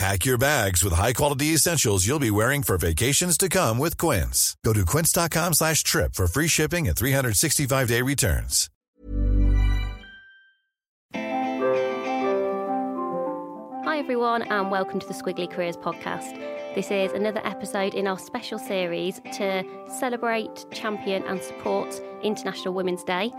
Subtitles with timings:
[0.00, 4.56] Pack your bags with high-quality essentials you'll be wearing for vacations to come with Quince.
[4.64, 8.70] Go to quince.com slash trip for free shipping and 365-day returns.
[13.84, 16.34] Hi, everyone, and welcome to the Squiggly Careers podcast.
[16.74, 19.62] This is another episode in our special series to
[19.98, 23.30] celebrate, champion, and support International Women's Day.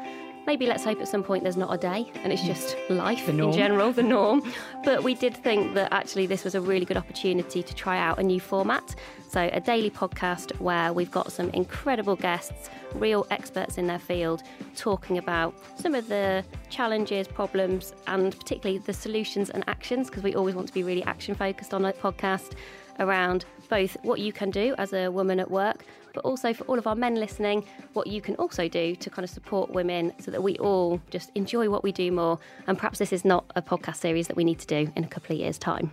[0.48, 3.52] Maybe let's hope at some point there's not a day and it's just life in
[3.52, 4.42] general, the norm.
[4.84, 8.20] But we did think that actually this was a really good opportunity to try out
[8.20, 8.96] a new format.
[9.30, 14.44] So, a daily podcast where we've got some incredible guests, real experts in their field,
[14.76, 20.36] talking about some of the challenges, problems, and particularly the solutions and actions, because we
[20.36, 22.56] always want to be really action focused on a podcast
[23.02, 26.78] around both what you can do as a woman at work, but also for all
[26.78, 30.32] of our men listening, what you can also do to kind of support women so
[30.32, 32.40] that we all just enjoy what we do more.
[32.68, 35.08] And perhaps this is not a podcast series that we need to do in a
[35.08, 35.92] couple of years' time.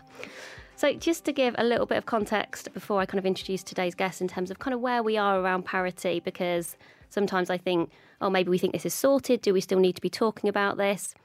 [0.76, 3.96] So, just to give a little bit of context before I kind of introduce today's
[3.96, 6.76] guest in terms of kind of where we are around parity, because
[7.10, 9.40] sometimes I think, oh, maybe we think this is sorted.
[9.40, 11.16] Do we still need to be talking about this?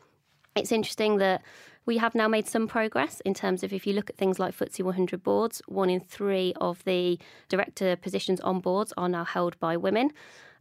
[0.55, 1.43] It's interesting that
[1.85, 4.55] we have now made some progress in terms of if you look at things like
[4.55, 9.59] FTSE 100 boards, one in three of the director positions on boards are now held
[9.59, 10.11] by women.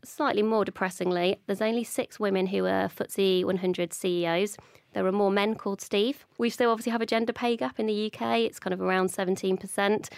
[0.05, 4.57] Slightly more depressingly, there's only six women who are FTSE 100 CEOs.
[4.95, 6.27] There are more men called Steve.
[6.39, 8.39] We still obviously have a gender pay gap in the UK.
[8.41, 10.09] It's kind of around 17%.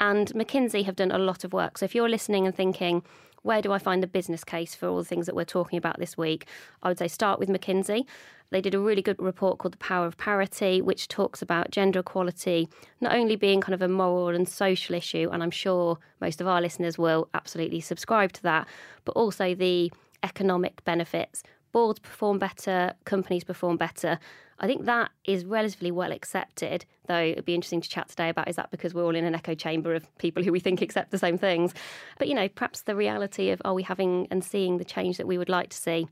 [0.00, 1.76] And McKinsey have done a lot of work.
[1.78, 3.02] So if you're listening and thinking,
[3.42, 5.98] where do I find the business case for all the things that we're talking about
[5.98, 6.46] this week?
[6.82, 8.04] I would say start with McKinsey.
[8.50, 12.00] They did a really good report called The Power of Parity, which talks about gender
[12.00, 12.68] equality
[13.00, 16.46] not only being kind of a moral and social issue, and I'm sure most of
[16.46, 18.66] our listeners will absolutely subscribe to that,
[19.04, 19.92] but also the
[20.22, 21.42] economic benefits.
[21.72, 24.18] Boards perform better, companies perform better.
[24.60, 28.48] I think that is relatively well accepted, though it'd be interesting to chat today about
[28.48, 31.10] is that because we're all in an echo chamber of people who we think accept
[31.10, 31.74] the same things.
[32.18, 35.26] But, you know, perhaps the reality of are we having and seeing the change that
[35.26, 36.08] we would like to see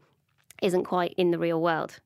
[0.63, 1.99] isn't quite in the real world.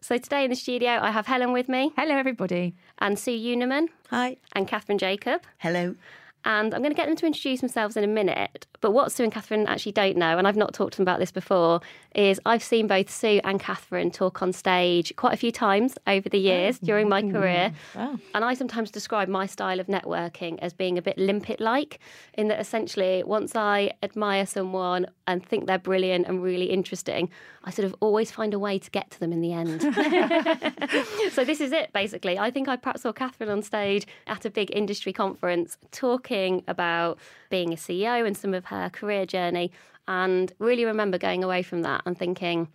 [0.00, 1.92] So today in the studio, I have Helen with me.
[1.96, 2.74] Hello, everybody.
[2.98, 3.88] And Sue Unerman.
[4.10, 4.36] Hi.
[4.52, 5.42] And Catherine Jacob.
[5.58, 5.96] Hello.
[6.44, 8.66] And I'm going to get them to introduce themselves in a minute.
[8.80, 11.18] But what Sue and Catherine actually don't know, and I've not talked to them about
[11.18, 11.80] this before,
[12.14, 16.28] is I've seen both Sue and Catherine talk on stage quite a few times over
[16.28, 16.86] the years oh.
[16.86, 17.72] during my career.
[17.94, 18.18] Wow.
[18.34, 21.98] And I sometimes describe my style of networking as being a bit limpet like,
[22.34, 27.30] in that essentially, once I admire someone and think they're brilliant and really interesting,
[27.64, 29.82] I sort of always find a way to get to them in the end.
[31.32, 32.38] so this is it, basically.
[32.38, 37.18] I think I perhaps saw Catherine on stage at a big industry conference talking about
[37.50, 39.70] being a CEO and some of her career journey.
[40.06, 42.68] And really remember going away from that and thinking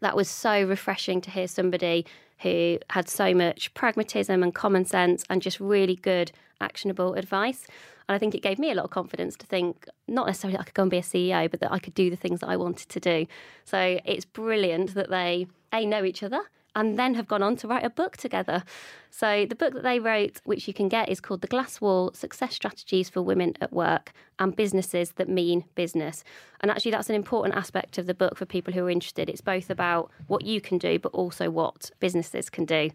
[0.00, 2.06] that was so refreshing to hear somebody
[2.40, 7.66] who had so much pragmatism and common sense and just really good, actionable advice.
[8.08, 10.64] And I think it gave me a lot of confidence to think not necessarily I
[10.64, 12.56] could go and be a CEO, but that I could do the things that I
[12.56, 13.26] wanted to do.
[13.64, 16.42] So it's brilliant that they, A, know each other
[16.74, 18.64] and then have gone on to write a book together.
[19.10, 22.12] So, the book that they wrote, which you can get, is called The Glass Wall
[22.14, 26.24] Success Strategies for Women at Work and Businesses That Mean Business.
[26.60, 29.28] And actually, that's an important aspect of the book for people who are interested.
[29.28, 32.90] It's both about what you can do, but also what businesses can do.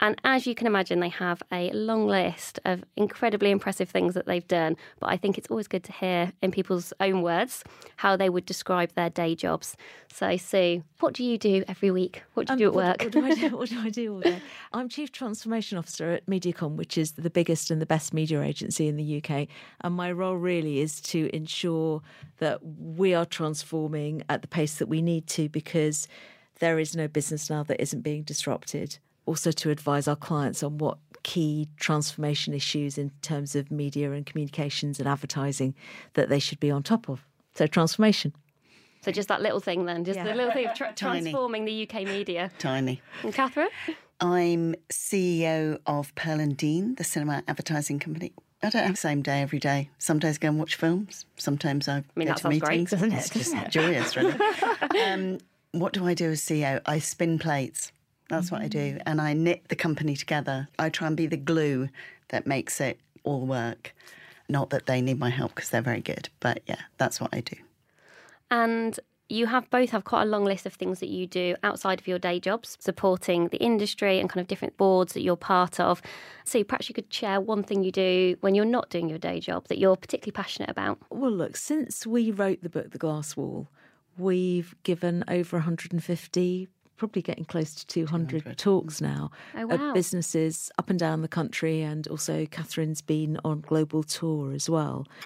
[0.00, 4.26] And as you can imagine, they have a long list of incredibly impressive things that
[4.26, 4.76] they've done.
[5.00, 7.64] But I think it's always good to hear in people's own words
[7.96, 9.76] how they would describe their day jobs.
[10.12, 12.22] So, Sue, what do you do every week?
[12.34, 13.02] What do you um, do at work?
[13.02, 14.42] What, what, do I do, what do I do all day?
[14.72, 18.88] I'm Chief Transformation Officer at Mediacom, which is the biggest and the best media agency
[18.88, 19.48] in the UK.
[19.80, 22.02] And my role really is to ensure
[22.38, 26.06] that we are transforming at the pace that we need to because
[26.58, 30.78] there is no business now that isn't being disrupted also to advise our clients on
[30.78, 35.74] what key transformation issues in terms of media and communications and advertising
[36.14, 37.26] that they should be on top of.
[37.54, 38.32] So, transformation.
[39.02, 40.24] So just that little thing then, just Yeah.
[40.24, 42.50] the little thing of tra- transforming the UK media.
[42.58, 43.00] Tiny.
[43.22, 43.68] And Catherine?
[44.20, 48.32] I'm CEO of Pearl and Dean, the cinema advertising company.
[48.62, 49.90] I don't have the same day every day.
[49.98, 51.26] Some days I go and watch films.
[51.36, 52.90] Sometimes I, mean, go that to sounds great, meetings.
[52.92, 53.16] doesn't it?
[53.16, 54.34] It's just joyous, really.
[55.04, 55.38] um,
[55.72, 56.80] what do I do as CEO?
[56.86, 57.92] I spin plates.
[58.28, 58.94] That's what I do.
[58.94, 59.02] Mm.
[59.06, 60.68] And I knit the company together.
[60.78, 61.88] I try and be the glue
[62.28, 63.94] that makes it all work.
[64.48, 67.40] Not that they need my help because they're very good, but yeah, that's what I
[67.40, 67.56] do.
[68.50, 72.00] And you have both have quite a long list of things that you do outside
[72.00, 75.80] of your day jobs, supporting the industry and kind of different boards that you're part
[75.80, 76.00] of.
[76.44, 79.40] So perhaps you could share one thing you do when you're not doing your day
[79.40, 80.98] job that you're particularly passionate about.
[81.10, 83.68] Well, look, since we wrote the book, The Glass Wall,
[84.16, 89.74] we've given over 150, probably getting close to 200, talks now Oh, wow.
[89.88, 91.82] at businesses up and down the country.
[91.82, 95.06] And also, Catherine's been on global tour as well.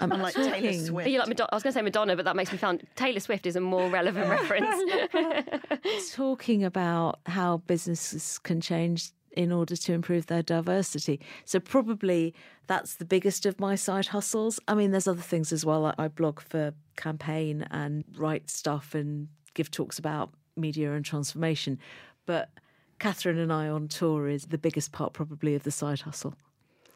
[0.00, 1.06] Um, I'm like Taylor talking- Swift.
[1.06, 1.48] Are you like Madonna?
[1.52, 3.60] I was going to say Madonna, but that makes me sound Taylor Swift is a
[3.60, 6.12] more relevant reference.
[6.12, 11.20] talking about how businesses can change in order to improve their diversity.
[11.44, 12.34] So probably
[12.66, 14.58] that's the biggest of my side hustles.
[14.66, 15.86] I mean, there's other things as well.
[15.86, 21.78] I, I blog for campaign and write stuff and give talks about media and transformation.
[22.24, 22.50] But
[22.98, 26.34] Catherine and I on tour is the biggest part probably of the side hustle.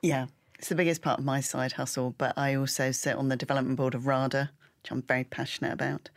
[0.03, 0.27] Yeah,
[0.59, 3.77] it's the biggest part of my side hustle, but I also sit on the development
[3.77, 4.51] board of RADA,
[4.83, 6.09] which I'm very passionate about,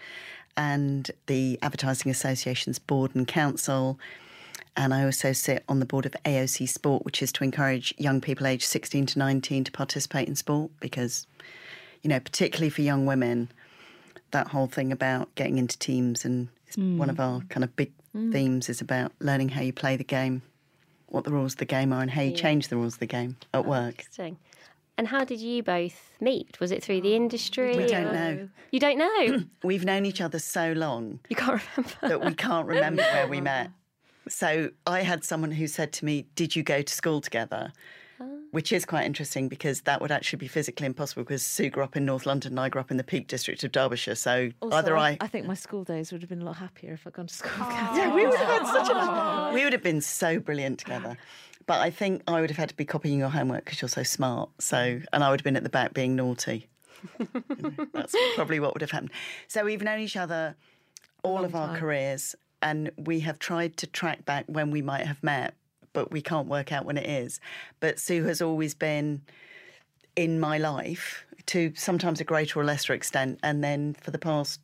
[0.55, 3.99] and the Advertising Association's board and council.
[4.75, 8.21] And I also sit on the board of AOC Sport, which is to encourage young
[8.21, 11.27] people aged 16 to 19 to participate in sport because,
[12.01, 13.51] you know, particularly for young women,
[14.31, 17.23] that whole thing about getting into teams and it's one of mm.
[17.23, 18.31] our kind of big mm.
[18.31, 20.41] themes is about learning how you play the game,
[21.07, 23.05] what the rules of the game are, and how you change the rules of the
[23.05, 23.99] game at oh, work.
[23.99, 24.37] Interesting.
[24.97, 26.59] And how did you both meet?
[26.59, 27.75] Was it through the industry?
[27.75, 28.49] We don't or- know.
[28.71, 29.43] You don't know?
[29.63, 32.07] We've known each other so long you can't remember.
[32.07, 33.71] that we can't remember where we oh, met.
[34.27, 37.71] So I had someone who said to me, Did you go to school together?
[38.53, 41.95] Which is quite interesting because that would actually be physically impossible because Sue grew up
[41.97, 44.13] in North London and I grew up in the Peak District of Derbyshire.
[44.13, 45.17] So Also, either I.
[45.19, 47.33] I think my school days would have been a lot happier if I'd gone to
[47.33, 47.97] school Catherine.
[47.97, 49.51] Yeah, we would have had such a.
[49.55, 51.17] We would have been so brilliant together.
[51.65, 54.03] But I think I would have had to be copying your homework because you're so
[54.03, 54.49] smart.
[54.59, 56.67] So, and I would have been at the back being naughty.
[57.93, 59.11] That's probably what would have happened.
[59.47, 60.55] So we've known each other
[61.23, 65.23] all of our careers, and we have tried to track back when we might have
[65.23, 65.55] met,
[65.93, 67.39] but we can't work out when it is.
[67.79, 69.21] But Sue has always been
[70.15, 74.59] in my life to sometimes a greater or lesser extent, and then for the past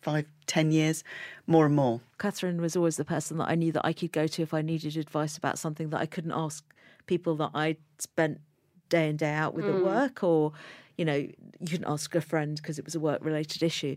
[0.00, 1.04] five, ten years,
[1.46, 2.00] more and more.
[2.18, 4.62] Catherine was always the person that I knew that I could go to if I
[4.62, 6.64] needed advice about something that I couldn't ask
[7.06, 8.40] people that I spent
[8.88, 9.84] day in day out with at mm.
[9.84, 10.52] work, or
[10.96, 13.96] you know, you couldn't ask a friend because it was a work related issue.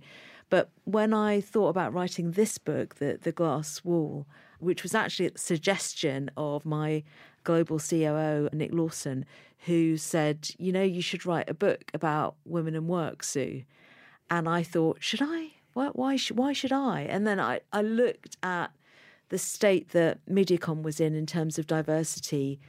[0.50, 4.26] But when I thought about writing this book, the the Glass Wall,
[4.64, 7.04] which was actually the suggestion of my
[7.44, 9.26] global COO Nick Lawson,
[9.66, 13.64] who said, you know, you should write a book about women and work, Sue.
[14.30, 15.52] And I thought, should I?
[15.74, 17.02] Why, why, sh- why should I?
[17.02, 18.72] And then I, I looked at
[19.30, 22.60] the state that Mediacom was in in terms of diversity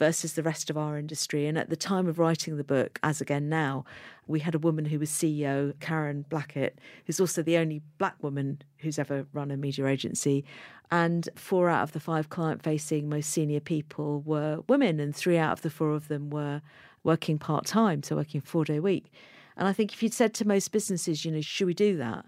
[0.00, 1.46] versus the rest of our industry.
[1.46, 3.84] And at the time of writing the book, as again now,
[4.26, 8.62] we had a woman who was CEO, Karen Blackett, who's also the only black woman
[8.78, 10.42] who's ever run a media agency.
[10.90, 15.36] And four out of the five client facing most senior people were women, and three
[15.36, 16.62] out of the four of them were
[17.04, 19.12] working part time, so working four day week.
[19.54, 22.24] And I think if you'd said to most businesses, you know, should we do that?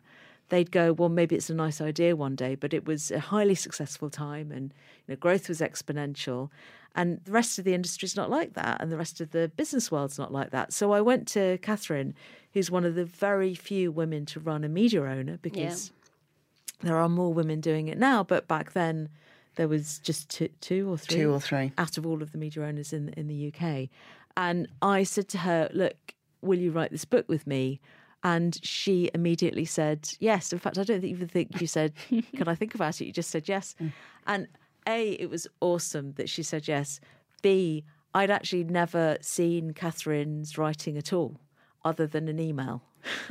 [0.53, 3.55] They'd go, well, maybe it's a nice idea one day, but it was a highly
[3.55, 4.75] successful time and
[5.07, 6.51] you know, growth was exponential.
[6.95, 9.51] And the rest of the industry is not like that, and the rest of the
[9.57, 10.75] business world's not like that.
[10.75, 12.15] So I went to Catherine,
[12.53, 15.91] who's one of the very few women to run a media owner because
[16.83, 19.09] there are more women doing it now, but back then
[19.57, 21.73] there was just two, two or three, Two or three.
[21.79, 23.89] out of all of the media owners in in the UK.
[24.37, 27.81] And I said to her, "Look, will you write this book with me?"
[28.25, 30.53] And she immediately said yes.
[30.53, 31.93] In fact, I don't even think you said,
[32.37, 33.75] "Can I think about it?" You just said yes.
[33.81, 33.93] Mm.
[34.27, 34.49] And
[34.87, 37.01] a, it was awesome that she said yes.
[37.43, 41.41] B, I'd actually never seen Catherine's writing at all,
[41.85, 42.83] other than an email.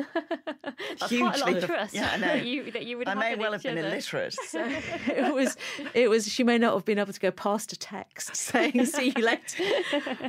[1.00, 2.28] That's quite a lot of Hugely- trust Yeah, I know.
[2.28, 3.88] that you that you would I have may well have each been other.
[3.88, 4.36] illiterate.
[4.54, 5.56] it was
[5.94, 9.14] it was she may not have been able to go past a text saying see
[9.16, 9.64] you later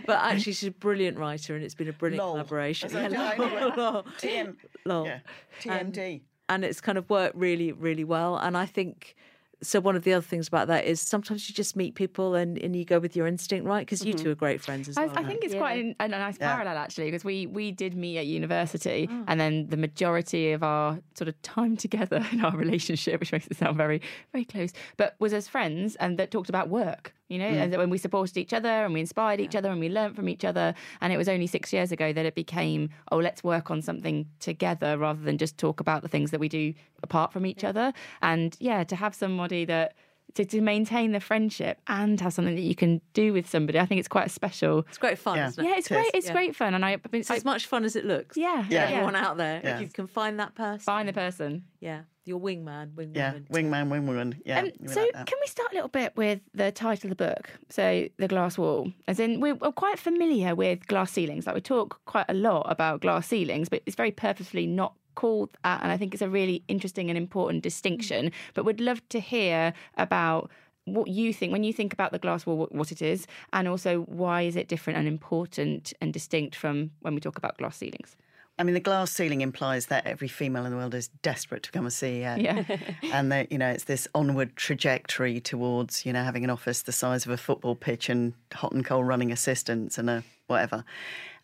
[0.06, 2.32] but actually she's a brilliant writer and it's been a brilliant Lol.
[2.34, 3.72] collaboration As I lol, know.
[3.76, 5.06] lol, TM, lol.
[5.06, 5.18] yeah,
[5.60, 6.20] TMD.
[6.48, 9.16] and it's kind of worked really really well and i think
[9.62, 12.58] so one of the other things about that is sometimes you just meet people and,
[12.58, 13.86] and you go with your instinct, right?
[13.86, 14.24] Because you mm-hmm.
[14.24, 15.18] two are great friends as I, well.
[15.18, 15.60] I think it's Yeah.
[15.60, 16.54] quite an, a nice Yeah.
[16.54, 19.24] parallel actually because we we did meet at university Oh.
[19.28, 23.46] and then the majority of our sort of time together in our relationship, which makes
[23.46, 24.00] it sound very
[24.32, 27.14] very close, but was as friends and that talked about work.
[27.32, 27.62] You know, mm.
[27.62, 30.28] and when we supported each other and we inspired each other and we learnt from
[30.28, 30.74] each other.
[31.00, 34.26] And it was only six years ago that it became, oh, let's work on something
[34.38, 37.94] together rather than just talk about the things that we do apart from each other.
[38.20, 39.94] And yeah, to have somebody that
[40.34, 43.86] to, to maintain the friendship and have something that you can do with somebody, I
[43.86, 44.80] think it's quite a special.
[44.88, 45.48] it's great fun, Yeah.
[45.48, 45.68] isn't it?
[45.68, 46.00] Yeah, it's It is.
[46.02, 46.10] great.
[46.14, 46.32] It's Yeah.
[46.32, 48.36] great fun, and I, It's I as much fun as it looks.
[48.36, 48.84] yeah, Yeah.
[48.84, 49.76] Everyone out there, Yeah.
[49.76, 51.64] if you can find that person, find the person.
[51.80, 53.16] yeah, your wingman, wingwoman.
[53.16, 54.40] Yeah, wingman, wingwoman.
[54.44, 54.60] Yeah.
[54.60, 55.26] Um, you so, like that.
[55.26, 57.50] can we start a little bit with the title of the book?
[57.68, 58.92] So, The Glass Wall.
[59.08, 61.46] As in, we're, we're quite familiar with glass ceilings.
[61.46, 65.50] Like, we talk quite a lot about glass ceilings, but it's very purposefully not called
[65.64, 65.82] that.
[65.82, 68.30] And I think it's a really interesting and important distinction.
[68.54, 70.50] But would love to hear about
[70.84, 73.68] what you think when you think about the glass wall, what, what it is, and
[73.68, 77.76] also why is it different and important and distinct from when we talk about glass
[77.76, 78.16] ceilings?
[78.58, 81.72] I mean, the glass ceiling implies that every female in the world is desperate to
[81.72, 82.36] become a CEO.
[82.36, 82.78] Uh, yeah.
[83.12, 86.92] and that, you know, it's this onward trajectory towards, you know, having an office the
[86.92, 90.84] size of a football pitch and hot and cold running assistants and a whatever.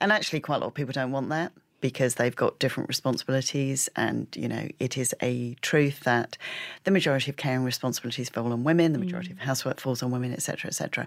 [0.00, 3.88] And actually, quite a lot of people don't want that because they've got different responsibilities.
[3.96, 6.36] And, you know, it is a truth that
[6.84, 9.32] the majority of caring responsibilities fall on women, the majority mm.
[9.32, 11.06] of housework falls on women, et cetera, et cetera.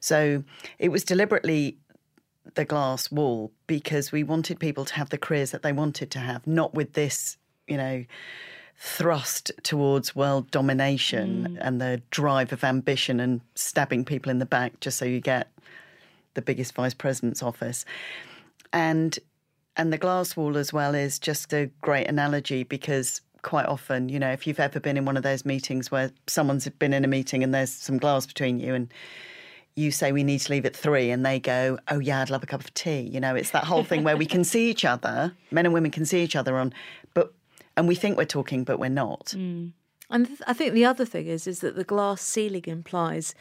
[0.00, 0.44] So
[0.78, 1.78] it was deliberately
[2.54, 6.18] the glass wall because we wanted people to have the careers that they wanted to
[6.18, 8.04] have, not with this, you know,
[8.76, 11.58] thrust towards world domination mm.
[11.60, 15.48] and the drive of ambition and stabbing people in the back just so you get
[16.34, 17.84] the biggest vice president's office.
[18.72, 19.18] And
[19.76, 24.18] and the glass wall as well is just a great analogy because quite often, you
[24.18, 27.08] know, if you've ever been in one of those meetings where someone's been in a
[27.08, 28.92] meeting and there's some glass between you and
[29.76, 32.42] you say we need to leave at three and they go, Oh yeah, I'd love
[32.42, 33.00] a cup of tea.
[33.00, 35.90] You know, it's that whole thing where we can see each other, men and women
[35.90, 36.72] can see each other on
[37.14, 37.32] but
[37.76, 39.26] and we think we're talking but we're not.
[39.36, 39.72] Mm.
[40.10, 43.34] And th- I think the other thing is is that the glass ceiling implies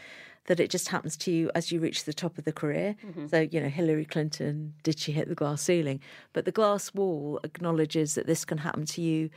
[0.50, 2.95] that it just happens to you as you reach the top of the career.
[3.05, 3.27] Mm-hmm.
[3.27, 6.01] So, you know, Hillary Clinton, did she hit the glass ceiling?
[6.33, 9.29] But the glass wall acknowledges that this can happen to you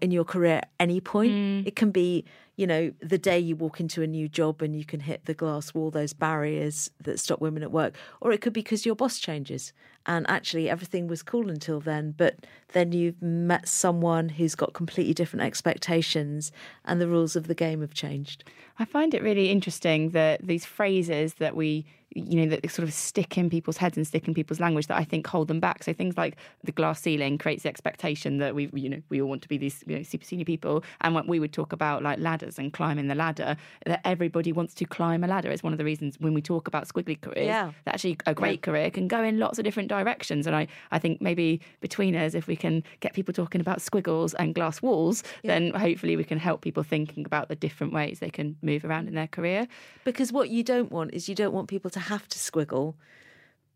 [0.00, 1.32] in your career at any point.
[1.32, 1.66] Mm.
[1.66, 2.24] It can be,
[2.62, 5.34] you know, the day you walk into a new job and you can hit the
[5.34, 7.96] glass wall, those barriers that stop women at work.
[8.20, 9.72] Or it could be because your boss changes
[10.06, 12.36] and actually everything was cool until then, but
[12.68, 16.52] then you've met someone who's got completely different expectations
[16.84, 18.44] and the rules of the game have changed.
[18.78, 22.94] I find it really interesting that these phrases that we, you know, that sort of
[22.94, 25.82] stick in people's heads and stick in people's language that I think hold them back.
[25.82, 29.28] So things like the glass ceiling creates the expectation that we, you know, we all
[29.28, 30.84] want to be these, you know, super senior people.
[31.00, 34.74] And when we would talk about like ladders and climbing the ladder, that everybody wants
[34.74, 35.50] to climb a ladder.
[35.50, 37.72] It's one of the reasons when we talk about squiggly careers, Yeah.
[37.84, 40.46] that actually a great career can go in lots of different directions.
[40.46, 44.34] And I, I think maybe between us, if we can get people talking about squiggles
[44.34, 48.30] and glass walls, then hopefully we can help people thinking about the different ways they
[48.30, 49.66] can move around in their career.
[50.04, 52.94] Because what you don't want is you don't want people to have to squiggle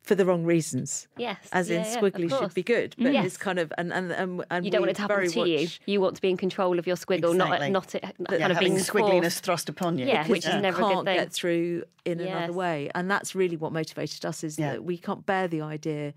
[0.02, 1.08] for the wrong reasons.
[1.16, 3.26] Yes, As in yeah, yeah, squiggly should be good, but Yes.
[3.26, 5.60] it's kind of and and and, and You don't want it to happen to you.
[5.62, 7.70] much- You want to be in control of your squiggle, Exactly.
[7.70, 9.44] not not it Yeah, kind of having being squiggliness forced.
[9.44, 10.06] thrust upon you.
[10.06, 11.16] Yeah, because which is you never a good can't thing.
[11.16, 12.28] get through in Yes.
[12.28, 14.44] another way, and that's really what motivated us.
[14.44, 14.72] Is Yeah.
[14.74, 16.14] that we can't bear the idea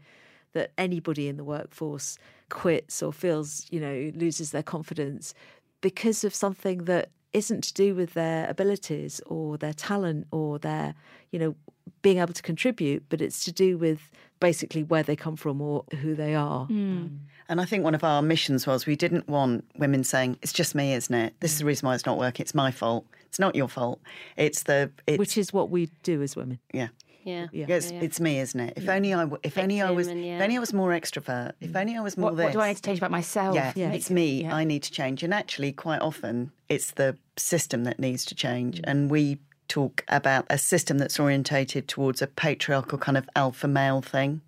[0.54, 2.18] that anybody in the workforce
[2.50, 5.34] quits or feels, you know, loses their confidence
[5.82, 10.96] because of something that isn't to do with their abilities or their talent or their,
[11.32, 11.56] you know,
[12.02, 14.10] being able to contribute, but it's to do with
[14.40, 16.68] basically where they come from or who they are.
[16.70, 20.54] Um, And I think one of our missions was we didn't want women saying, "It's
[20.54, 21.34] just me, isn't it?
[21.40, 22.44] This is the reason why it's not working.
[22.44, 23.06] It's my fault.
[23.28, 24.00] It's not your fault.
[24.38, 26.60] It's the it's which is what we do as women.
[26.74, 26.90] yeah."
[27.24, 27.48] Yeah.
[27.52, 27.66] Yeah.
[27.70, 28.74] It's, it's me, isn't it?
[28.78, 30.90] If only I, w- if only I was, Victim and, if only I was more
[30.92, 31.52] extrovert.
[31.62, 32.44] If only I was more What, this.
[32.46, 33.56] what do I need to change about myself?
[33.56, 33.92] Yeah, Yeah.
[33.92, 34.44] it's me.
[34.44, 34.56] Yeah.
[34.56, 35.22] I need to change.
[35.24, 38.38] And actually, quite often, it's the system that needs to Mm.
[38.38, 38.82] change.
[38.84, 44.02] And we talk about a system that's orientated towards a patriarchal kind of alpha male
[44.02, 44.42] thing.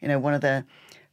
[0.00, 0.64] You know, one of the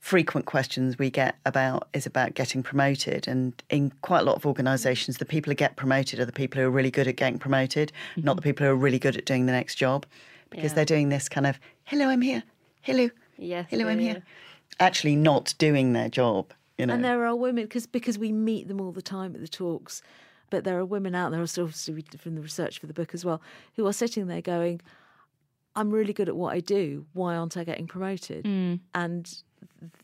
[0.02, 3.28] frequent questions we get about is about getting promoted.
[3.28, 6.60] And in quite a lot of organisations, the people who get promoted are the people
[6.62, 9.26] who are really good at getting promoted, not the people who are really good at
[9.26, 10.06] doing the next job,
[10.50, 10.72] because.
[10.72, 10.76] Yeah.
[10.76, 12.44] they're doing this kind of, hello, I'm here.
[12.82, 13.10] Hello.
[13.38, 14.12] Yes, Hello, yeah, I'm yeah.
[14.14, 14.24] here.
[14.80, 16.52] Actually, not doing their job.
[16.78, 16.94] You know.
[16.94, 20.02] And there are women because because we meet them all the time at the talks,
[20.50, 23.24] but there are women out there, also obviously from the research for the book as
[23.26, 23.42] well,
[23.76, 24.80] who are sitting there going,
[25.76, 27.06] "I'm really good at what I do.
[27.14, 28.76] Why aren't I getting promoted?" Hmm.
[28.94, 29.34] And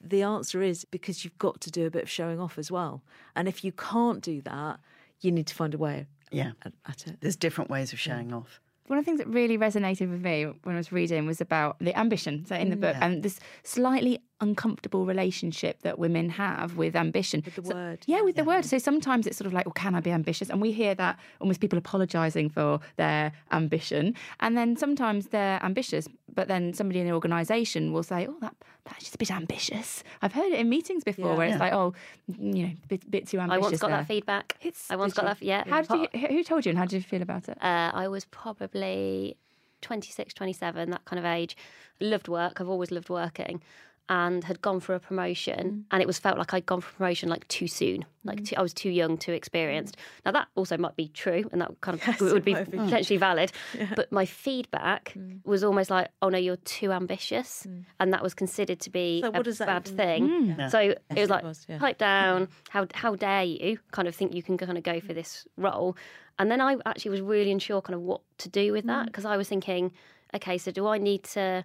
[0.01, 3.01] the answer is because you've got to do a bit of showing off as well.
[3.35, 4.79] And if you can't do that,
[5.21, 6.51] you need to find a way Yeah.
[6.63, 7.17] at, at it.
[7.21, 8.59] There's different ways of showing off.
[8.87, 11.77] One of the things that really resonated with me when I was reading was about
[11.79, 12.45] the ambition.
[12.45, 17.41] So in the book, and this slightly uncomfortable relationship that women have with ambition.
[17.45, 18.65] With the So- word, yeah, with the word.
[18.65, 20.49] So sometimes it's sort of like, well, can I be ambitious?
[20.49, 24.13] And we hear that almost people apologising for their ambition.
[24.41, 28.55] And then sometimes they're ambitious, but then somebody in the organisation will say, oh, that
[28.83, 30.03] that's just a bit ambitious.
[30.21, 31.37] I've heard it in meetings before Yeah.
[31.37, 31.59] where it's Yeah.
[31.63, 31.93] like, oh,
[32.37, 33.51] you know, bit, bit too ambitious.
[33.51, 33.71] I ambitious.
[33.71, 33.97] once got there.
[33.97, 34.57] that feedback.
[34.61, 35.47] It's- I once did got you?
[35.47, 35.67] that.
[35.67, 35.73] Yeah.
[35.73, 37.57] How did you, who told you and how did you feel about it?
[37.63, 39.37] Uh, I was probably
[39.81, 41.55] 26, 27, that kind of age.
[41.99, 42.59] Loved work.
[42.61, 43.61] I've always loved working.
[44.07, 45.83] And had gone for a promotion, mm.
[45.89, 48.05] and it was felt like I'd gone for a promotion like too soon.
[48.23, 48.47] Like mm.
[48.47, 49.97] too, I was too young, too experienced.
[50.23, 52.77] Now that also might be true, and that kind of Yes, would be be.
[52.77, 53.51] potentially valid.
[53.95, 55.39] But my feedback mm.
[55.43, 57.65] was almost like, "Oh no, you're too ambitious,"
[57.99, 60.55] and that was considered to be So a what that bad even thing.
[60.59, 60.67] Yeah.
[60.69, 61.79] So it was it like, was, yeah.
[61.79, 62.47] pipe down.
[62.69, 63.79] How how dare you?
[63.91, 65.97] Kind of think you can kind of go for this role.
[66.37, 69.25] And then I actually was really unsure kind of what to do with that because
[69.25, 69.91] I was thinking,
[70.33, 71.63] okay, so do I need to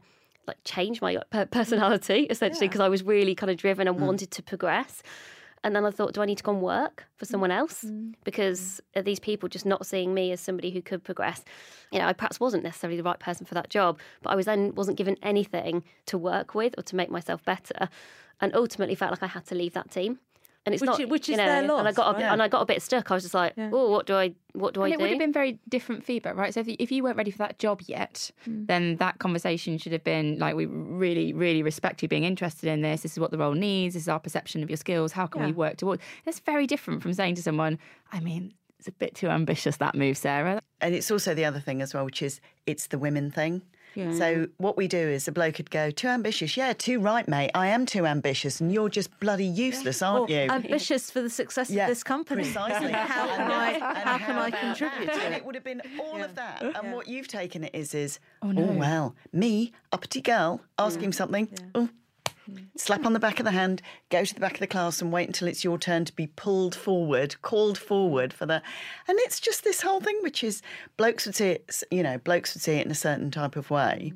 [0.51, 1.51] like change my uh, mm.
[1.51, 4.01] personality essentially because I was really kind of driven and mm.
[4.01, 5.03] wanted to progress.
[5.63, 7.31] And then I thought, do I need to go and work for mm.
[7.31, 7.85] someone else?
[8.25, 11.45] Because are these people just not seeing me as somebody who could progress?
[11.93, 14.47] You know, I perhaps wasn't necessarily the right person for that job, but I was
[14.47, 17.89] then wasn't given anything to work with or to make myself better,
[18.41, 20.19] and ultimately felt like I had to leave that team.
[20.67, 22.19] And it's Which not, i- which you is know, their and I loss, got a,
[22.21, 22.33] right?
[22.33, 23.11] and I got a bit stuck.
[23.11, 23.71] I was just like, Yeah.
[23.73, 25.03] oh, what do I, what do and I it do?
[25.05, 26.53] would have been very different feedback, right?
[26.53, 28.67] So if you, if you weren't ready for that job yet, Hmm.
[28.67, 32.83] then that conversation should have been like, we really, really respect you being interested in
[32.83, 33.01] this.
[33.01, 33.95] This is what the role needs.
[33.95, 35.13] This is our perception of your skills.
[35.13, 36.03] How can we work towards?
[36.27, 37.79] That's very different from saying to someone,
[38.13, 40.61] I mean, it's a bit too ambitious that move, Sarah.
[40.83, 43.63] And it's also the other thing as well, which is it's the women thing.
[43.95, 46.57] So what we do is a bloke could go, too ambitious.
[46.57, 47.51] Yeah, too right, mate.
[47.55, 50.51] I am too ambitious and you're just bloody useless, aren't Or you?
[50.51, 52.43] ambitious for the success Yeah, of this company.
[52.45, 52.93] Precisely.
[52.93, 53.79] how can I?
[54.01, 55.15] How can I contribute that?
[55.17, 55.39] to And it?
[55.39, 56.63] it would have been all of that.
[56.63, 58.73] And what you've taken it is, is oh, oh no.
[58.73, 61.49] well, me, uppity girl, asking something.
[61.75, 61.89] Oh,
[62.77, 65.13] slap on the back of the hand, go to the back of the class and
[65.13, 68.63] wait until it's your turn to be pulled forward, called forward for the.
[69.09, 70.63] And it's just this whole thing, which is
[70.97, 73.71] blokes would see it, you know, blokes would see it in a certain type of
[73.71, 74.13] way.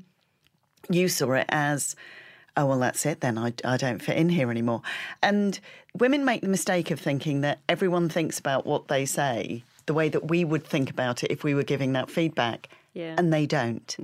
[0.90, 1.96] You saw it as,
[2.56, 3.38] oh, well, that's it then.
[3.38, 4.82] I, I don't fit in here anymore.
[5.22, 5.59] And
[5.98, 10.09] women make the mistake of thinking that everyone thinks about what they say the way
[10.09, 12.68] that we would think about it if we were giving that feedback.
[12.94, 13.14] Yeah.
[13.18, 13.96] And they don't.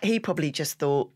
[0.00, 1.10] He probably just thought,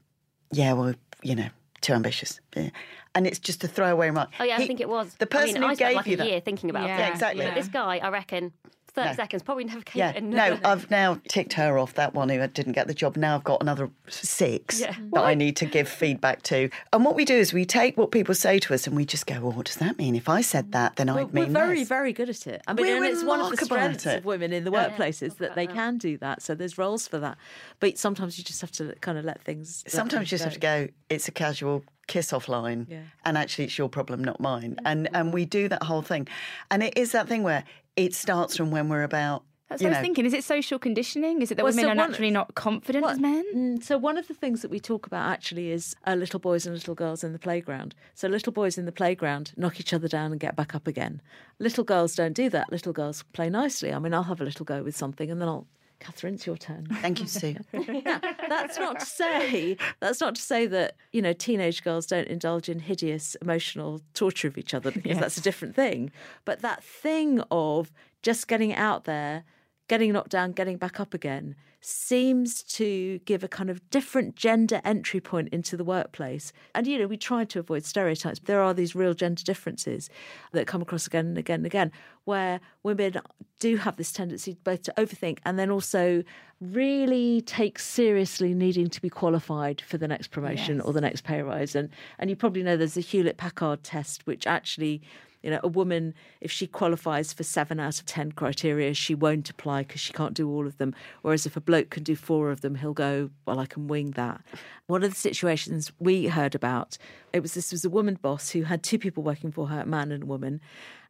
[0.53, 1.49] yeah, well, you know,
[1.87, 2.41] too ambitious.
[2.57, 2.71] Yeah.
[3.15, 4.31] And it's just a throwaway remark.
[4.41, 5.15] Oh yeah, I think it was.
[5.15, 6.29] The person I mean, who I spent gave like you a that.
[6.29, 7.01] year thinking about Yeah, it.
[7.01, 7.45] Yeah, exactly.
[7.47, 8.53] But this guy, I reckon,
[8.97, 9.15] thirty No.
[9.15, 10.31] seconds probably never came Yeah, in.
[10.31, 11.95] no, I've now ticked her off.
[11.95, 13.17] That one who didn't get the job.
[13.17, 14.97] Now I've got another six Yeah.
[15.13, 16.69] that I need to give feedback to.
[16.93, 19.27] And what we do is we take what people say to us and we just
[19.27, 20.17] go, "Well, what does that mean?
[20.17, 22.63] If I said that, then We're, I'd mean we're very, this." very good at it.
[22.67, 25.23] I mean, We're and it's one of the remarkable strengths of women in the workplaces
[25.23, 26.43] is that they can do that.
[26.43, 27.37] So there's roles for that.
[27.81, 29.83] But sometimes you just have to kind of let things.
[29.87, 30.89] let Sometimes you things just have to go.
[31.11, 33.01] It's a casual kiss off line, Yeah.
[33.25, 34.79] and actually, it's your problem, not mine.
[34.85, 36.29] And and we do that whole thing,
[36.71, 37.65] and it is that thing where
[37.97, 39.43] it starts from when we're about.
[39.69, 40.27] That's you what I know, was thinking.
[40.27, 41.43] Is it social conditioning?
[41.43, 43.45] Is it that Well, women so are one- naturally not confident Well, as men?
[43.53, 46.67] mm, So one of the things that we talk about actually is uh, little boys
[46.67, 47.93] and little girls in the playground.
[48.15, 51.21] So little boys in the playground knock each other down and get back up again.
[51.59, 52.71] Little girls don't do that.
[52.71, 53.93] Little girls play nicely.
[53.93, 55.67] I mean, I'll have a little go with something and then I'll.
[55.99, 56.87] Catherine, it's your turn.
[57.01, 57.57] Thank you, Sue.
[57.73, 62.29] Yeah, that's not to say that's not to say that you know teenage girls don't
[62.29, 66.11] indulge in hideous emotional torture of each other because that's a different thing.
[66.45, 69.45] But that thing of just getting out there,
[69.89, 71.57] getting knocked down, getting back up again
[71.89, 76.53] seems to give a kind of different gender entry point into the workplace.
[76.75, 78.41] And you know, we try to avoid stereotypes.
[78.41, 80.11] But there are these real gender differences
[80.51, 81.93] that come across again and again and again,
[82.25, 83.21] where women
[83.61, 86.25] do have this tendency both to overthink and then also
[86.61, 91.41] really take seriously needing to be qualified for the next promotion or the next pay
[91.43, 91.77] rise.
[91.77, 95.03] And and you probably know there's a Hewlett Packard test, which actually,
[95.47, 99.49] you know, a woman if she qualifies for seven out of ten criteria, she won't
[99.49, 100.93] apply because she can't do all of them.
[101.23, 104.11] Whereas if a bloke can do four of them, he'll go, well, I can wing
[104.11, 104.41] that.
[104.89, 106.99] One of the situations we heard about,
[107.33, 109.87] it was this was a woman boss who had two people working for her, a
[109.87, 110.61] man and a woman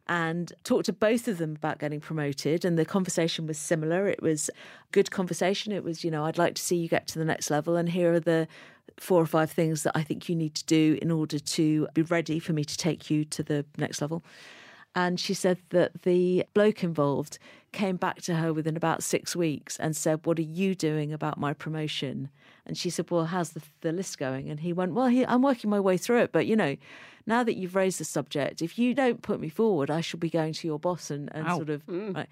[0.09, 2.63] and talked to both of them about getting promoted.
[2.63, 4.07] And the conversation was similar.
[4.07, 4.49] It was
[4.91, 5.73] good conversation.
[5.73, 7.89] It was, you know, I'd like to see you get to the next level, and
[7.89, 8.47] here are the
[8.97, 12.01] four or five things that I think you need to do in order to be
[12.01, 14.23] ready for me to take you to the next level.
[14.95, 17.37] And she said that the bloke involved
[17.71, 21.39] came back to her within about six weeks and said, What are you doing about
[21.39, 22.29] my promotion?
[22.65, 24.49] And she said, Well, how's the, the list going?
[24.49, 26.31] And he went, Well, he, I'm working my way through it.
[26.31, 26.75] But, you know,
[27.27, 30.31] now that you've raised the subject, if you don't put me forward, I shall be
[30.31, 31.57] going to your boss and, and Ow.
[31.57, 31.85] sort of.
[31.85, 32.15] Mm.
[32.15, 32.29] Right.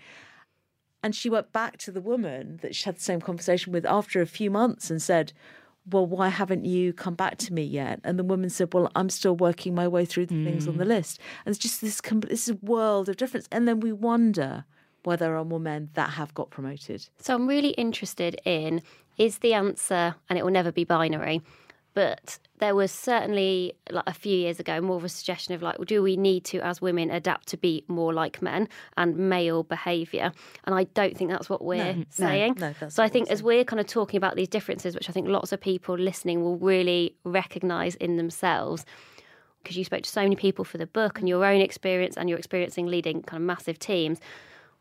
[1.04, 4.22] And she went back to the woman that she had the same conversation with after
[4.22, 5.34] a few months and said,
[5.90, 8.00] well, why haven't you come back to me yet?
[8.04, 10.84] And the woman said, well, I'm still working my way through the things on the
[10.84, 10.90] mm.
[10.90, 11.20] list.
[11.46, 13.48] And it's just this, this world of difference.
[13.52, 14.66] And then we wonder
[15.04, 17.08] whether there are more men that have got promoted.
[17.20, 18.82] So I'm really interested in
[19.18, 21.42] is the answer, and it will never be binary,
[21.96, 25.80] but there was certainly like a few years ago more of a suggestion of like,
[25.80, 29.64] well, do we need to, as women, adapt to be more like men and male
[29.64, 30.32] behaviour?
[30.66, 32.58] And I don't think that's what we're saying.
[32.60, 35.14] no, that's so I think as we're kind of talking about these differences, which I
[35.14, 38.86] think lots of people listening will really recognise in themselves.
[39.64, 42.30] Because you spoke to so many people for the book and your own experience, and
[42.30, 44.20] you're experiencing leading kind of massive teams.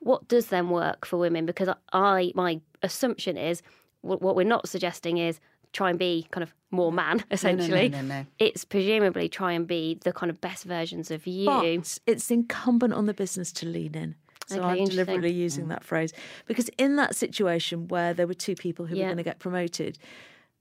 [0.00, 1.46] What does then work for women?
[1.46, 3.62] Because I, my assumption is,
[4.02, 5.40] what what we're not suggesting is
[5.74, 7.90] try and be kind of more man, essentially.
[7.90, 8.26] no, no.
[8.38, 11.46] It's presumably try and be the kind of best versions of you.
[11.46, 14.14] But it's incumbent on the business to lean in.
[14.46, 15.68] So Okay, I'm deliberately using mm.
[15.70, 16.12] that phrase
[16.46, 19.04] because in that situation where there were two people who Yeah.
[19.04, 19.98] were going to get promoted,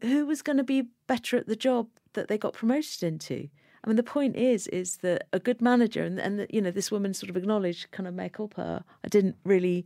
[0.01, 3.49] who was going to be better at the job that they got promoted into?
[3.83, 6.89] I mean, the point is, is that a good manager, and, and you know, this
[6.89, 8.85] woman sort of acknowledged, kind of make up her.
[9.03, 9.85] I didn't really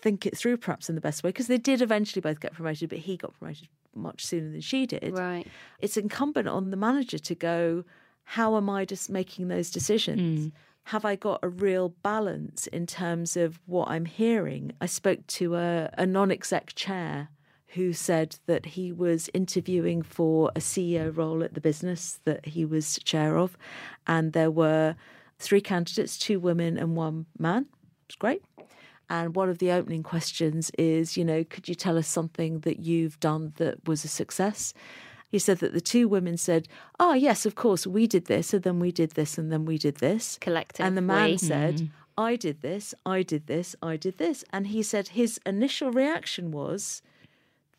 [0.00, 2.88] think it through, perhaps in the best way, because they did eventually both get promoted,
[2.90, 5.46] but he got promoted much sooner than she did Right.
[5.78, 7.84] it's incumbent on the manager to go,
[8.24, 10.46] how am I just making those decisions?
[10.46, 10.52] Mm.
[10.86, 14.72] Have I got a real balance in terms of what I'm hearing?
[14.80, 17.28] I spoke to a, a non exec chair
[17.68, 22.64] who said that he was interviewing for a CEO role at the business that he
[22.64, 23.56] was chair of,
[24.06, 24.94] and there were
[25.38, 27.66] three candidates two women and one man.
[28.06, 28.42] It's great.
[29.12, 32.78] And one of the opening questions is, you know, could you tell us something that
[32.78, 34.72] you've done that was a success?
[35.28, 36.66] He said that the two women said,
[36.98, 39.76] Oh, yes, of course, we did this, and then we did this, and then we
[39.76, 40.38] did this.
[40.40, 41.36] Collective, And the man we.
[41.36, 44.46] said, I did this, I did this, I did this.
[44.50, 47.02] And he said his initial reaction was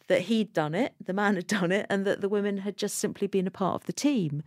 [0.08, 3.00] that he'd done it, the man had done it, and that the women had just
[3.00, 4.44] simply been a part of the team.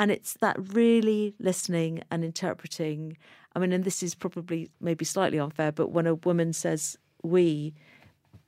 [0.00, 3.18] And it's that really listening and interpreting.
[3.54, 7.74] I mean, and this is probably maybe slightly unfair, but when a woman says we,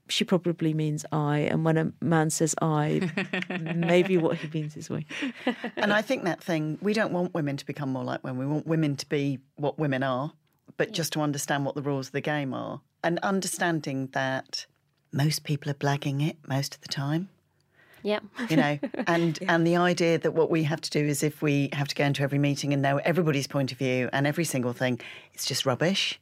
[0.09, 1.41] she probably means I.
[1.41, 3.11] And when a man says I,
[3.77, 5.07] maybe what he means is we.
[5.77, 8.39] And I think that thing, we don't want women to become more like women.
[8.39, 10.33] We want women to be what women are,
[10.79, 12.81] but just to understand what the rules of the game are.
[13.05, 14.65] And understanding that
[15.13, 17.29] most people are blagging it most of the time.
[18.03, 18.25] Yep.
[18.49, 21.69] you know and and the idea that what we have to do is if we
[21.73, 24.73] have to go into every meeting and know everybody's point of view and every single
[24.73, 25.01] thing
[25.33, 26.21] it's just rubbish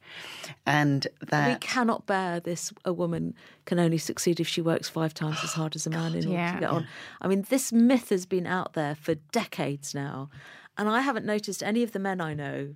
[0.65, 2.73] and that We cannot bear this.
[2.85, 3.33] A woman
[3.65, 6.29] can only succeed if she works five times as hard as a man in order
[6.29, 6.53] yeah.
[6.53, 6.87] to get on.
[7.21, 10.29] I mean, this myth has been out there for decades now,
[10.77, 12.75] and I haven't noticed any of the men I know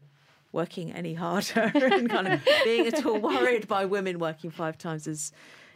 [0.51, 5.07] working any harder and kind of being at all worried by women working five times
[5.07, 5.31] as.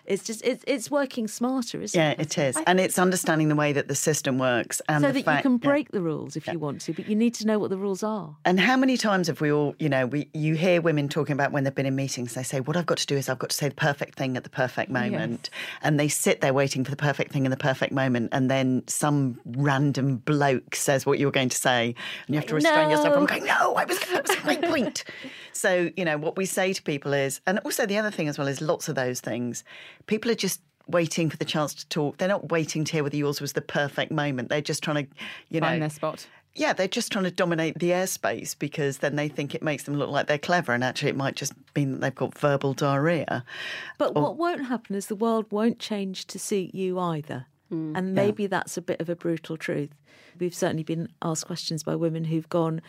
[0.10, 2.18] It's just it's it's working smarter, isn't yeah it?
[2.18, 5.18] Yeah, it is and it's understanding the way that the system works and So that
[5.18, 5.70] you fact, can yeah.
[5.70, 8.02] break the rules if you want to, but you need to know what the rules
[8.04, 8.36] are.
[8.44, 11.52] And how many times have we all, you know, we you hear women talking about
[11.52, 13.52] when they've been in meetings, they say, What I've got to do is I've got
[13.52, 15.50] to say the perfect thing at the perfect moment.
[15.84, 18.30] And they sit there waiting for the perfect thing in the perfect moment.
[18.32, 21.94] And then some random bloke says what you were going to say.
[22.26, 23.28] And you have to restrain yourself from No.
[23.28, 25.04] going, No, I was, that was my point.
[25.60, 28.38] So, you know, what we say to people is, and also the other thing as
[28.38, 29.66] well is lots of those things,
[30.08, 32.18] people are just waiting for the chance to talk.
[32.18, 34.48] They're not waiting to hear whether yours was the perfect moment.
[34.48, 35.12] They're just trying to,
[35.50, 36.26] you know, Find their spot.
[36.56, 39.96] yeah, they're just trying to dominate the airspace because then they think it makes them
[39.96, 43.44] look like they're clever, and actually, it might just mean that they've got verbal diarrhea.
[43.98, 47.48] But what won't happen is the world won't change to suit you either.
[47.70, 47.96] Hmm.
[47.96, 49.92] And maybe that's a bit of a brutal truth.
[50.40, 52.82] We've certainly been asked questions by women who've gone,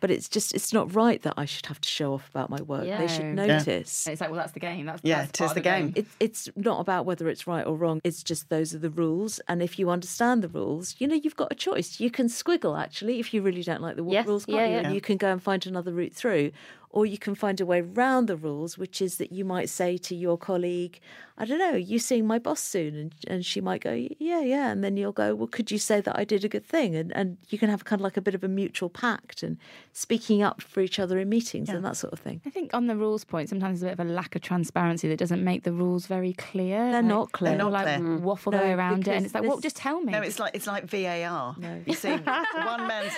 [0.00, 2.60] but it's just, it's not right that I should have to show off about my
[2.62, 2.84] work.
[2.84, 3.46] They should Yeah.
[3.46, 4.06] notice.
[4.06, 4.86] It's like, well, that's the game.
[4.86, 5.92] That's Yeah, that's it is part the of game.
[5.96, 8.00] It, it's not about whether it's right or wrong.
[8.04, 9.40] It's just those are the rules.
[9.48, 12.00] And if you understand the rules, you know, you've got a choice.
[12.00, 14.76] You can squiggle, actually, if you really don't like the Yes, rules, can't yeah, you?
[14.82, 14.90] yeah.
[14.92, 16.52] You can go and find another route through.
[16.90, 19.98] Or you can find a way around the rules, which is that you might say
[19.98, 21.00] to your colleague,
[21.36, 22.96] I don't know, you seeing my boss soon?
[22.96, 24.70] And, and she might go, yeah, yeah.
[24.70, 26.96] And then you'll go, well, could you say that I did a good thing?
[26.96, 29.58] And, and you can have kind of like a bit of a mutual pact and
[29.92, 32.40] speaking up for each other in meetings and that sort of thing.
[32.46, 35.08] I think on the rules point, sometimes there's a bit of a lack of transparency
[35.08, 36.90] that doesn't make the rules very clear.
[36.90, 37.50] They're not clear.
[37.50, 38.08] They're They're like not clear.
[38.18, 38.20] Mm.
[38.22, 40.12] waffle No, their way around it, and it's like, well, just tell me.
[40.12, 41.54] No, it's like it's like VAR.
[41.86, 43.12] You see, one man's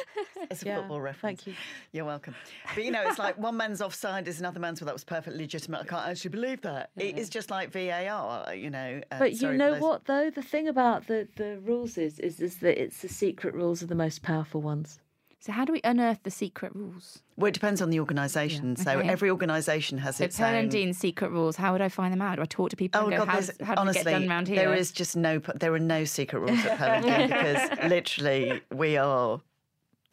[0.50, 1.42] it's a Yeah, football reference.
[1.42, 1.54] thank you.
[1.92, 2.34] You're welcome.
[2.74, 4.80] But you know, it's like one man's offside is another man's.
[4.80, 5.82] Well, that was perfectly legitimate.
[5.82, 6.90] I can't actually believe that.
[6.96, 8.54] It is just like VAR.
[8.54, 9.00] You know.
[9.12, 10.30] Uh, But you know those- what though?
[10.30, 13.86] The thing about the, the rules is, is is that it's the secret rules are
[13.86, 14.98] the most powerful ones.
[15.42, 17.22] So how do we unearth the secret rules?
[17.38, 18.76] Well, it depends on the organisation.
[18.76, 19.08] So okay.
[19.08, 20.54] every organisation has So its Pearl own.
[20.56, 21.56] and Dean's secret rules.
[21.56, 22.36] How would I find them out?
[22.36, 24.04] Do I talk to people Oh and go, God, How's, there's, how does honestly, it
[24.04, 24.56] get done around here?
[24.56, 28.60] there is just no, there are no secret rules at Pearl and Dean because literally
[28.70, 29.40] we are,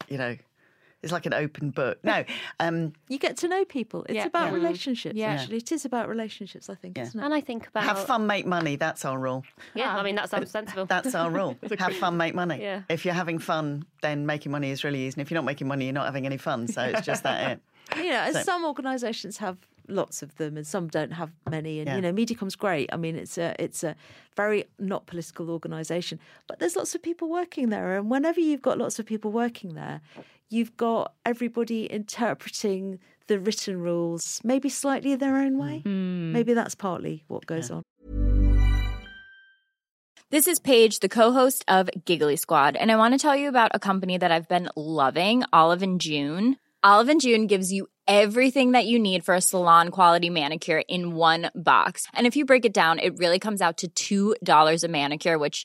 [0.08, 0.34] you know,
[1.02, 1.98] it's like an open book.
[2.02, 2.24] No,
[2.60, 4.04] um, You get to know people.
[4.08, 4.26] It's Yeah.
[4.26, 4.54] about Yeah.
[4.54, 5.28] relationships, Yeah.
[5.34, 5.58] actually.
[5.58, 7.04] It is about relationships, I think, Yeah.
[7.04, 7.24] isn't it?
[7.24, 8.76] And I think about have fun, make money.
[8.76, 9.44] That's our rule.
[9.74, 10.86] Yeah, I mean that sounds sensible.
[10.94, 11.56] That's our rule.
[11.78, 12.60] have fun, make money.
[12.60, 12.82] Yeah.
[12.88, 15.14] If you're having fun, then making money is really easy.
[15.20, 16.66] And if you're not making money, you're not having any fun.
[16.68, 17.60] So it's just that it.
[17.96, 19.56] you know, So- some organisations have
[19.90, 21.78] lots of them, and some don't have many.
[21.80, 21.96] And Yeah.
[21.96, 22.92] you know, Mediacom's great.
[22.92, 23.96] I mean, it's a it's a
[24.36, 28.76] very not political organisation, but there's lots of people working there, and whenever you've got
[28.76, 30.02] lots of people working there,
[30.48, 35.82] you've got everybody interpreting the written rules, maybe slightly their own way.
[35.84, 35.88] Mm-hmm.
[35.88, 36.32] Hmm.
[36.32, 37.82] Maybe that's partly what goes on.
[40.30, 43.70] This is Paige, the co-host of Giggly Squad, and I want to tell you about
[43.72, 46.56] a company that I've been loving, Olive and June.
[46.82, 51.14] Olive and June gives you everything that you need for a salon quality manicure in
[51.14, 52.06] one box.
[52.14, 55.64] And if you break it down, it really comes out to $2 a manicure, which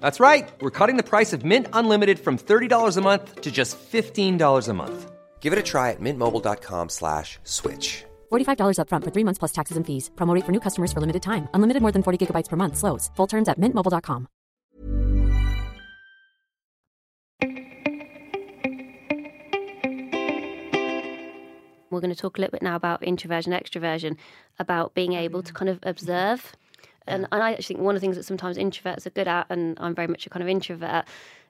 [0.00, 0.48] That's right.
[0.60, 4.74] We're cutting the price of Mint Unlimited from $30 a month to just $15 a
[4.74, 5.10] month.
[5.40, 8.04] Give it a try at mintmobile.com slash switch.
[8.30, 10.10] $45 upfront for three months plus taxes and fees.
[10.16, 11.48] Promo rate for new customers for limited time.
[11.54, 12.76] Unlimited more than 40 gigabytes per month.
[12.76, 13.10] Slows.
[13.16, 14.28] Full terms at mintmobile.com.
[21.90, 24.16] We're going to talk a little bit now about introversion, extroversion,
[24.58, 26.52] about being able to kind of observe.
[27.08, 29.46] And, and I actually think one of the things that sometimes introverts are good at,
[29.50, 31.04] and I'm very much a kind of introvert,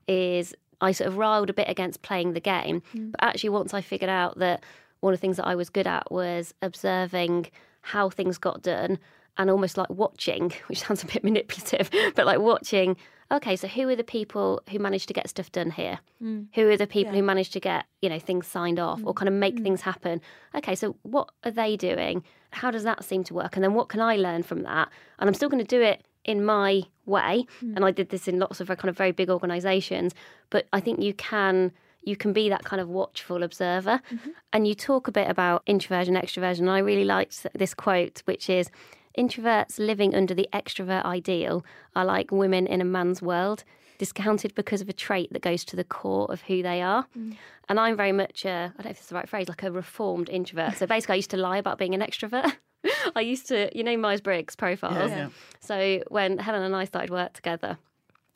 [0.07, 2.83] is I sort of riled a bit against playing the game.
[2.95, 3.13] Mm.
[3.13, 4.63] But actually, once I figured out that
[5.01, 7.47] one of the things that I was good at was observing
[7.83, 8.99] how things got done
[9.37, 12.97] and almost like watching, which sounds a bit manipulative, but like watching,
[13.31, 15.99] okay, so who are the people who managed to get stuff done here?
[16.23, 16.47] Mm.
[16.55, 19.17] Who are the people who managed to get, you know, things signed off or mm.
[19.17, 19.63] kind of make mm.
[19.63, 20.21] things happen?
[20.55, 22.25] Okay, so what are they doing?
[22.53, 23.57] How does that seem to work?
[23.57, 24.89] And then what can I learn from that?
[25.19, 27.47] And I'm still going to do it in my way.
[27.75, 30.15] And I did this in lots of uh, kind of very big organizations,
[30.51, 31.73] but I think you can
[32.05, 34.01] you can be that kind of watchful observer.
[34.11, 34.31] Mm-hmm.
[34.53, 36.61] And you talk a bit about introversion, extroversion.
[36.61, 38.71] And I really liked this quote, which is
[39.19, 41.65] introverts living under the extrovert ideal
[41.97, 43.65] are like women in a man's world,
[43.99, 47.07] discounted because of a trait that goes to the core of who they are.
[47.19, 47.37] Mm.
[47.69, 49.71] And I'm very much a, I don't know if it's the right phrase, like a
[49.71, 50.77] reformed introvert.
[50.77, 52.53] So basically, I used to lie about being an extrovert.
[53.17, 55.11] I used to, you know, Myers Briggs profiles.
[55.11, 55.29] Yeah.
[55.61, 57.77] So when Helen and I started work together,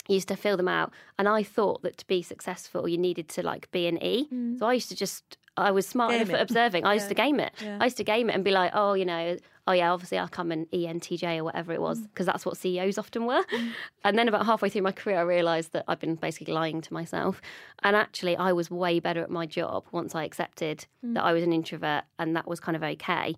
[0.09, 3.29] I used to fill them out, and I thought that to be successful, you needed
[3.31, 4.29] to like be an E.
[4.33, 4.59] Mm.
[4.59, 6.35] So I used to just, I was smart Game enough it.
[6.35, 6.85] at observing.
[6.85, 7.53] I used to game it.
[7.62, 7.79] Yeah.
[7.81, 10.29] I used to game it and be like, oh, you know, oh yeah, obviously I'll
[10.29, 12.05] come an ENTJ or whatever it was, mm.
[12.05, 13.42] because that's what CEOs often were.
[13.44, 13.70] Mm.
[14.05, 16.92] And then about halfway through my career, I realised that I've been basically lying to
[16.92, 17.40] myself.
[17.83, 21.14] And actually, I was way better at my job once I accepted mm.
[21.14, 23.37] that I was an introvert, and that was kind of okay.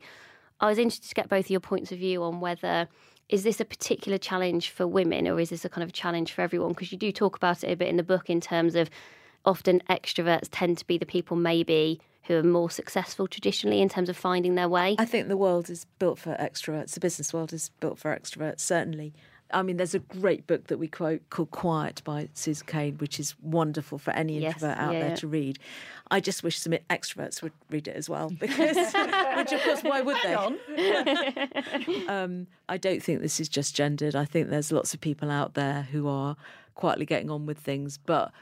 [0.60, 2.88] I was interested to get both of your points of view on whether
[3.28, 6.42] is this a particular challenge for women or is this a kind of challenge for
[6.42, 6.70] everyone?
[6.70, 8.90] Because you do talk about it a bit in the book in terms of
[9.44, 14.08] often extroverts tend to be the people maybe who are more successful traditionally in terms
[14.08, 14.96] of finding their way.
[14.98, 16.92] I think the world is built for extroverts.
[16.92, 19.12] The business world is built for extroverts, certainly.
[19.50, 23.20] I mean, there's a great book that we quote called Quiet by Susan Cain, which
[23.20, 25.14] is wonderful for any Yes, introvert out yeah, there yeah.
[25.16, 25.58] to read.
[26.10, 30.00] I just wish some extroverts would read it as well, because, which of course, why
[30.00, 32.06] would they?
[32.08, 34.16] um, I don't think this is just gendered.
[34.16, 36.36] I think there's lots of people out there who are
[36.74, 38.32] quietly getting on with things, but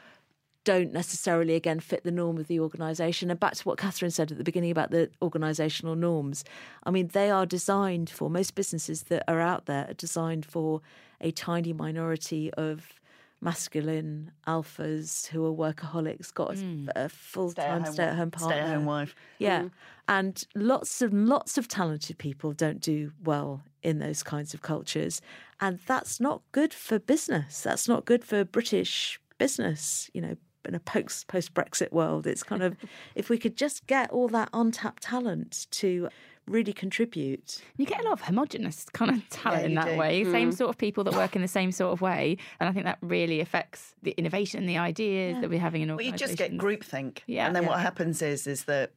[0.65, 3.31] don't necessarily again fit the norm of the organisation.
[3.31, 6.45] And back to what Catherine said at the beginning about the organisational norms.
[6.85, 10.81] I mean, they are designed for most businesses that are out there are designed for
[11.21, 13.01] a tiny minority of
[13.43, 16.89] masculine alphas who are workaholics, got a, hmm.
[16.95, 19.15] a full time stay at home partner, stay at home wife.
[19.39, 19.69] Yeah, hmm.
[20.09, 25.21] and lots of lots of talented people don't do well in those kinds of cultures,
[25.61, 27.61] and that's not good for business.
[27.61, 30.09] That's not good for British business.
[30.15, 32.77] You know, in a post post Brexit world, it's kind of
[33.15, 36.09] if we could just get all that untapped talent to
[36.47, 37.63] really contribute.
[37.77, 39.97] You get a lot of homogenous kind of talent Yeah, in that do.
[39.97, 40.25] way.
[40.25, 40.33] Mm.
[40.33, 42.85] Same sort of people that work in the same sort of way, and I think
[42.87, 46.39] that really affects the innovation, the ideas that we're having in Well, you organisations.
[46.39, 47.19] just get groupthink.
[47.27, 47.47] Yeah.
[47.47, 47.69] And then Yeah.
[47.71, 48.91] what happens is is that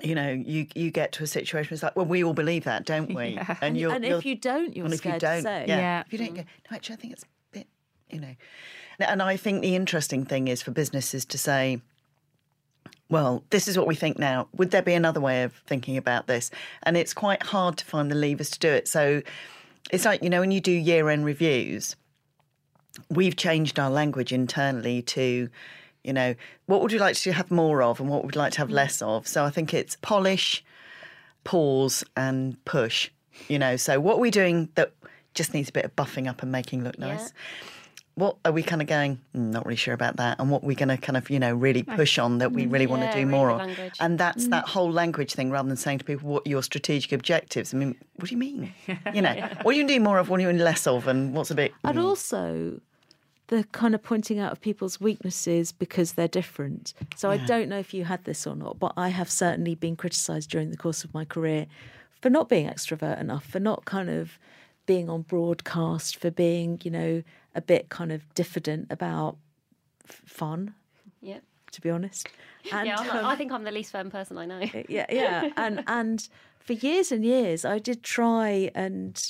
[0.00, 2.64] you know, you you get to a situation where it's like, well, we all believe
[2.64, 3.30] that, don't we?
[3.30, 3.56] Yeah.
[3.60, 5.64] And, you're, and you're- if you don't, you're and if you scared don't, to say.
[5.68, 6.02] yeah, Yeah.
[6.06, 7.32] if you don't go, no, actually, I think it's a bit,
[8.12, 8.34] you know.
[8.98, 11.80] And I think the interesting thing is for businesses to say,
[13.08, 14.48] well, this is what we think now.
[14.56, 16.50] Would there be another way of thinking about this?
[16.82, 18.86] And it's quite hard to find the levers to do it.
[18.86, 19.22] So
[19.90, 21.96] it's like, you know, when you do year end reviews,
[23.08, 25.48] we've changed our language internally to,
[26.04, 26.34] you know,
[26.66, 28.70] what would you like to have more of and what would you like to have
[28.70, 29.08] less mm.
[29.08, 29.26] of?
[29.26, 30.64] So I think it's polish,
[31.42, 33.10] pause, and push.
[33.48, 34.92] You know, so what are we doing that
[35.34, 37.32] just needs a bit of buffing up and making look nice?
[38.20, 39.20] What are we kind of going?
[39.34, 40.38] "Mm, not really sure about that.
[40.38, 42.72] And what we're going to kind of, you know, really push on that we mm-hmm.
[42.72, 43.92] really want to do more good of.
[43.98, 44.68] And that's that mm.
[44.68, 47.74] whole language thing rather than saying to people, what are your strategic objectives?
[47.74, 48.74] I mean, what do you mean?
[49.14, 51.34] You know, what are you doing more of, what are you doing less of, and
[51.34, 51.72] what's a bit.
[51.82, 52.04] And hmm.
[52.04, 52.80] also
[53.50, 56.94] the kind of pointing out of people's weaknesses because they're different.
[57.16, 59.96] So I don't know if you had this or not, but I have certainly been
[59.96, 61.66] criticised during the course of my career
[62.20, 64.38] for not being extrovert enough, for not kind of
[64.86, 67.22] being on broadcast, for being, you know,
[67.54, 69.36] a bit kind of diffident about
[70.08, 70.74] f- fun,
[71.22, 71.42] Yep.
[71.72, 72.28] to be honest.
[72.72, 74.60] And, yeah, I'm um, I think I'm the least fun person I know.
[74.88, 79.20] yeah, yeah, and and for years and years, I did try and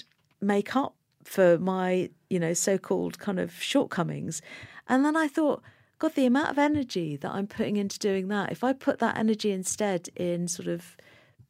[0.41, 4.43] make up for my, you know, so-called kind of shortcomings,
[4.89, 5.63] and then I thought,
[5.99, 9.17] God, the amount of energy that I'm putting into doing that, if I put that
[9.19, 10.97] energy instead in sort of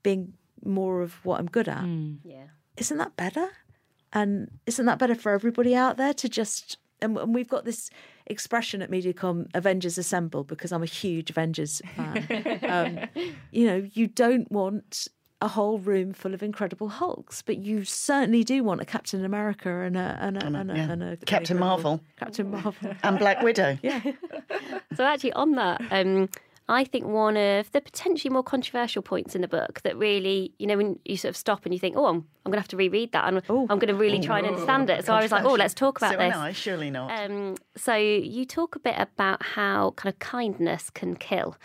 [0.03, 1.85] being more of what I'm good at,
[2.25, 2.49] Yeah.
[2.77, 3.49] isn't that better?
[4.13, 6.79] And isn't that better for everybody out there to just?
[7.03, 7.91] And, and we've got this
[8.27, 12.61] expression at MediaCom, Avengers Assemble, because I'm a huge Avengers fan.
[12.69, 15.09] um, you know, you don't want
[15.43, 19.81] a whole room full of Incredible Hulks, but you certainly do want a Captain America
[19.81, 20.91] and a and a, and a, yeah.
[20.91, 22.01] and a Captain Marvel.
[22.19, 22.75] Captain Marvel.
[23.03, 23.79] And Black Widow.
[23.83, 24.01] yeah,
[24.95, 26.29] So actually, on that, um,
[26.71, 30.67] I think one of the potentially more controversial points in the book that really, you
[30.67, 32.69] know, when you sort of stop and you think, oh, I'm, I'm going to have
[32.69, 35.05] to reread that, and I'm going to really try and understand it.
[35.05, 36.35] So I was like, oh, let's talk about so this.
[36.35, 37.11] I, surely not.
[37.19, 41.57] Um, so you talk a bit about how kind of kindness can kill.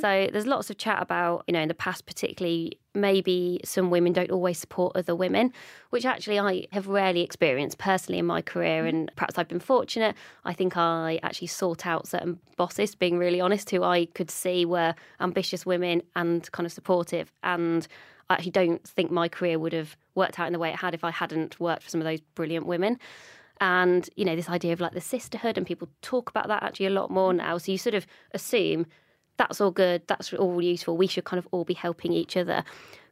[0.00, 4.12] So there's lots of chat about, you know, in the past, particularly, maybe some women
[4.12, 5.52] don't always support other women,
[5.90, 8.82] which actually I have rarely experienced personally in my career.
[8.82, 8.96] Mm-hmm.
[8.96, 10.16] And perhaps I've been fortunate.
[10.44, 14.64] I think I actually sought out certain bosses, being really honest, who I could see
[14.64, 17.32] were ambitious women and kind of supportive.
[17.42, 17.86] And
[18.28, 20.94] I actually don't think my career would have worked out in the way it had
[20.94, 22.98] if I hadn't worked for some of those brilliant women
[23.60, 26.86] and you know this idea of like the sisterhood and people talk about that actually
[26.86, 27.46] a lot more mm-hmm.
[27.46, 28.86] now so you sort of assume
[29.40, 32.62] that's all good that's all useful we should kind of all be helping each other.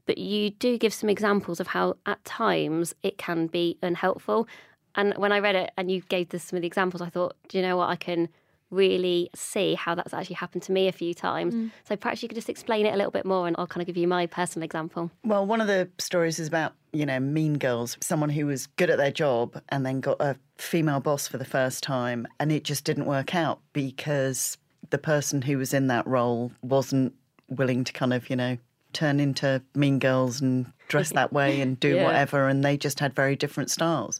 [0.04, 4.46] But you do give some examples of how at times it can be unhelpful.
[4.94, 7.34] And when i read it and you gave this some of the examples i thought
[7.48, 7.88] do you know what?
[7.88, 8.28] I can
[8.70, 11.54] really see how that's actually happened to me a few times.
[11.54, 11.70] Mm.
[11.84, 13.86] So perhaps you could just explain it a little bit more and i'll kind of
[13.86, 15.10] give you my personal example.
[15.24, 18.90] Well, one of the stories is about, you know, mean girls, someone who was good
[18.90, 22.64] at their job and then got a female boss for the first time, and it
[22.64, 24.58] just didn't work out because
[24.90, 27.14] the person who was in that role wasn't
[27.48, 28.58] willing to kind of, you know,
[28.92, 32.04] turn into mean girls and dress that way and do Yeah.
[32.04, 34.18] whatever, and they just had very different styles.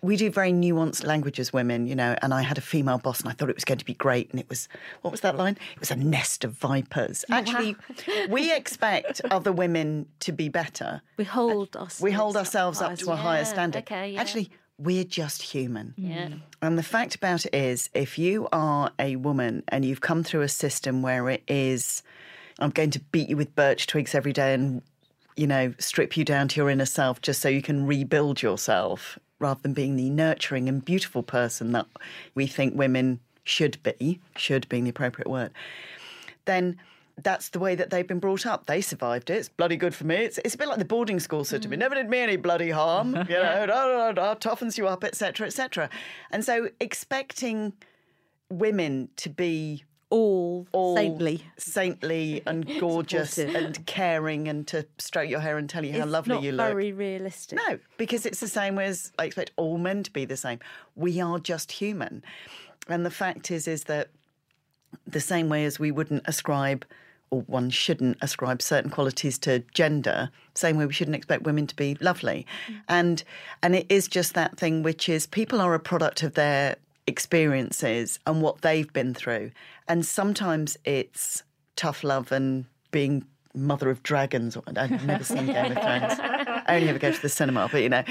[0.00, 3.20] We do very nuanced language as women, you know, and I had a female boss
[3.20, 4.30] and I thought it was going to be great.
[4.30, 4.68] And it was,
[5.02, 5.58] what was that line?
[5.74, 7.24] It was a nest of vipers.
[7.30, 7.74] Actually,
[8.30, 11.02] we expect other women to be better.
[11.16, 12.00] we hold us.
[12.00, 13.80] We hold ourselves up to a higher standard.
[13.82, 14.20] okay, yeah.
[14.20, 15.94] Actually, we're just human.
[15.96, 16.28] yeah
[16.62, 20.42] And the fact about it is, if you are a woman and you've come through
[20.42, 22.02] a system where it is,
[22.58, 24.82] I'm going to beat you with birch twigs every day and,
[25.36, 29.18] you know, strip you down to your inner self just so you can rebuild yourself,
[29.40, 31.86] rather than being the nurturing and beautiful person that
[32.34, 35.50] we think women should be, should being the appropriate word,
[36.44, 36.76] then
[37.22, 38.66] that's the way that they've been brought up.
[38.66, 39.34] They survived it.
[39.34, 40.16] It's bloody good for me.
[40.16, 41.70] It's, it's a bit like the boarding school system.
[41.70, 41.74] Mm.
[41.74, 43.16] It never did me any bloody harm.
[43.28, 45.90] You know, da, da, da, toughens you up, etc., etc.
[46.30, 47.74] And so expecting
[48.48, 51.44] women to be all, all saintly.
[51.58, 56.38] saintly and gorgeous and caring and to stroke your hair and tell you how lovely
[56.38, 56.68] you look.
[56.68, 57.58] very realistic.
[57.68, 60.58] No, because it's the same way as I expect all men to be the same.
[60.94, 62.24] We are just human.
[62.88, 64.08] And the fact is is that
[65.06, 66.86] the same way as we wouldn't ascribe
[67.30, 71.76] or one shouldn't ascribe certain qualities to gender, same way we shouldn't expect women to
[71.76, 72.46] be lovely.
[72.68, 72.80] Mm.
[72.88, 73.24] And
[73.62, 76.76] and it is just that thing which is people are a product of their
[77.06, 79.50] experiences and what they've been through.
[79.88, 81.42] And sometimes it's
[81.76, 83.24] tough love and being
[83.54, 84.56] mother of dragons.
[84.76, 86.14] I've never seen Game of Thrones.
[86.20, 88.04] I only ever go to the cinema, but you know.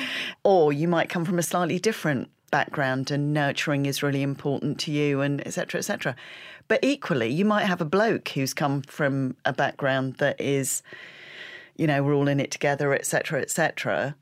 [0.43, 4.91] Or you might come from a slightly different background and nurturing is really important to
[4.91, 6.15] you and etc cetera, etc cetera.
[6.67, 10.81] but equally you might have a bloke who's come from a background that is
[11.75, 14.15] you know we're all in it together etc etc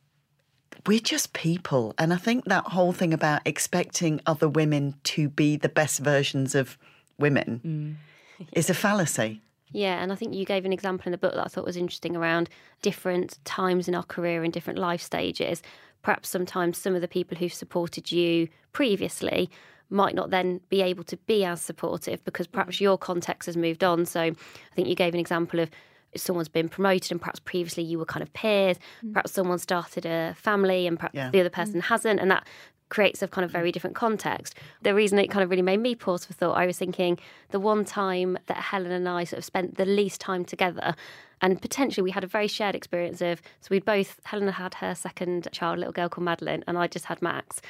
[0.87, 5.55] we're just people and i think that whole thing about expecting other women to be
[5.55, 6.77] the best versions of
[7.19, 7.97] women
[8.39, 8.47] mm.
[8.53, 11.43] is a fallacy Yeah, and I think you gave an example in the book that
[11.43, 12.49] I thought was interesting around
[12.81, 15.61] different times in our career and different life stages.
[16.05, 19.49] Perhaps sometimes some of the people who've supported you previously
[19.89, 22.51] might not then be able to be as supportive because mm.
[22.51, 24.05] perhaps your context has moved on.
[24.05, 24.35] So I
[24.75, 25.71] think you gave an example of
[26.15, 29.13] someone's been promoted and perhaps previously you were kind of peers, mm.
[29.13, 31.31] perhaps someone started a family and perhaps Yeah.
[31.31, 31.53] the other mm.
[31.53, 32.47] person hasn't, and that
[32.89, 34.55] creates a kind of very different context.
[34.81, 37.17] The reason it kind of really made me pause for thought, I was thinking
[37.49, 40.95] the one time that Helen and I sort of spent the least time together,
[41.41, 44.95] and potentially we had a very shared experience of, so we'd both, Helen had her
[44.95, 47.61] second child, a little girl called Madeline, and I just had Max.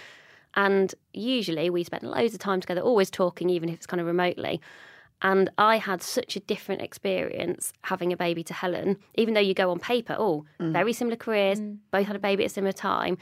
[0.56, 4.08] And usually we spent loads of time together, always talking, even if it's kind of
[4.08, 4.62] remotely.
[5.22, 9.54] And I had such a different experience having a baby to Helen, even though you
[9.54, 10.72] go on paper, oh, mm.
[10.72, 11.78] very similar careers, mm.
[11.92, 13.18] both had a baby at a similar time.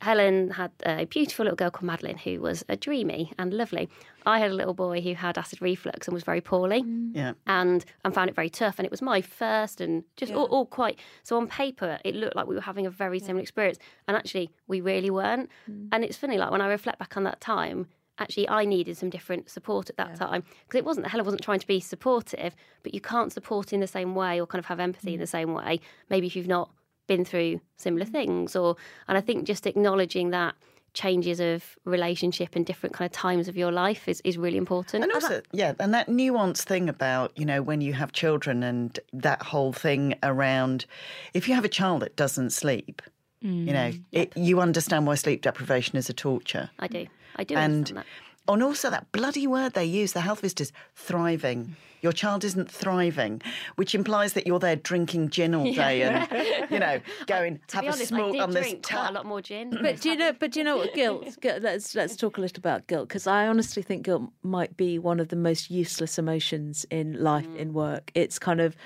[0.00, 3.88] Helen had a beautiful little girl called Madeline who was a dreamy and lovely.
[4.26, 7.10] I had a little boy who had acid reflux and was very poorly mm.
[7.14, 8.78] yeah and and found it very tough.
[8.78, 10.98] And it was my first and just all, all quite.
[11.22, 13.78] So on paper, it looked like we were having a very similar experience,
[14.08, 15.50] and actually, we really weren't.
[15.70, 15.88] Mm.
[15.92, 17.88] And it's funny, like when I reflect back on that time.
[18.16, 21.58] Actually, I needed some different support at that time because it wasn't Helen wasn't trying
[21.58, 24.78] to be supportive, but you can't support in the same way or kind of have
[24.78, 25.22] empathy in mm.
[25.22, 25.80] the same way.
[26.08, 26.70] Maybe if you've not
[27.06, 28.12] been through similar mm.
[28.12, 28.76] things, or
[29.08, 30.54] and I think just acknowledging that
[30.94, 35.02] changes of relationship and different kind of times of your life is, is really important.
[35.02, 38.98] And also, yeah, and that nuanced thing about, you know, when you have children and
[39.12, 40.86] that whole thing around
[41.34, 43.02] if you have a child that doesn't sleep,
[43.40, 44.02] you know, mm.
[44.12, 46.70] it, you understand why sleep deprivation is a torture.
[46.78, 48.52] I do, I do and understand that.
[48.52, 51.64] and also that bloody word they use, the health visitors, thriving.
[51.64, 51.74] Mm.
[52.04, 53.40] Your child isn't thriving,
[53.76, 57.82] which implies that you're there drinking gin all day and, you know, going To have
[57.82, 59.10] be a honest, smoke I did on this drink quite tap.
[59.10, 59.70] a lot more gin.
[59.82, 60.32] But do you know?
[60.38, 61.36] But do you know what guilt?
[61.40, 64.98] guilt let's let's talk a little about guilt because I honestly think guilt might be
[64.98, 67.56] one of the most useless emotions in life, Mm.
[67.56, 68.12] in work.
[68.14, 68.76] It's kind of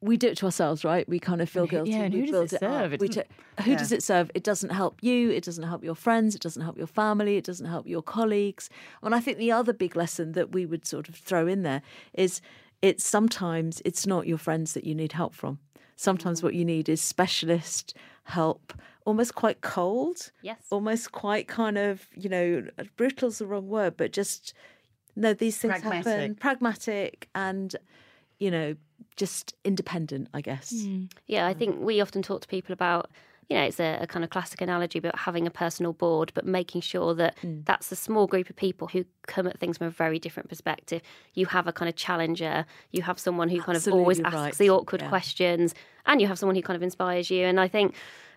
[0.00, 1.08] we do it to ourselves, right?
[1.08, 1.90] We kind of feel guilty.
[1.90, 2.92] yeah, and we who does it serve?
[2.92, 3.26] It We doesn't-
[3.56, 4.30] ta- who does it serve?
[4.32, 5.30] It doesn't help you.
[5.30, 6.36] It doesn't help your friends.
[6.36, 7.36] It doesn't help your family.
[7.36, 8.70] It doesn't help your colleagues.
[9.02, 11.82] And I think the other big lesson that we would sort of throw in there
[12.14, 12.40] is
[12.82, 15.58] it's sometimes it's not your friends that you need help from.
[15.96, 16.68] Sometimes what you mm.
[16.68, 18.72] need is specialist help,
[19.04, 20.30] almost quite cold.
[20.42, 20.58] Yes.
[20.70, 22.64] Almost quite kind of, you know,
[22.96, 24.54] brutal's the wrong word, but just
[25.16, 26.02] no, these things happen.
[26.02, 26.40] Pragmatic.
[26.40, 27.76] Pragmatic and,
[28.38, 28.76] you know,
[29.16, 30.70] just independent, I guess.
[30.70, 31.04] Hmm.
[31.26, 31.58] Yeah, I hmm.
[31.58, 33.10] think we often talk to people about,
[33.48, 36.44] you know, it's a, a kind of classic analogy about having a personal board, but
[36.44, 39.90] making sure that that's a small group of people who come at things from a
[39.90, 41.00] very different perspective.
[41.34, 44.58] You have a kind of challenger, you have someone who kind of always Absolutely asks
[44.58, 45.08] the awkward Yeah.
[45.08, 45.74] questions,
[46.04, 47.44] and you have someone who kind of inspires you.
[47.46, 47.94] And I think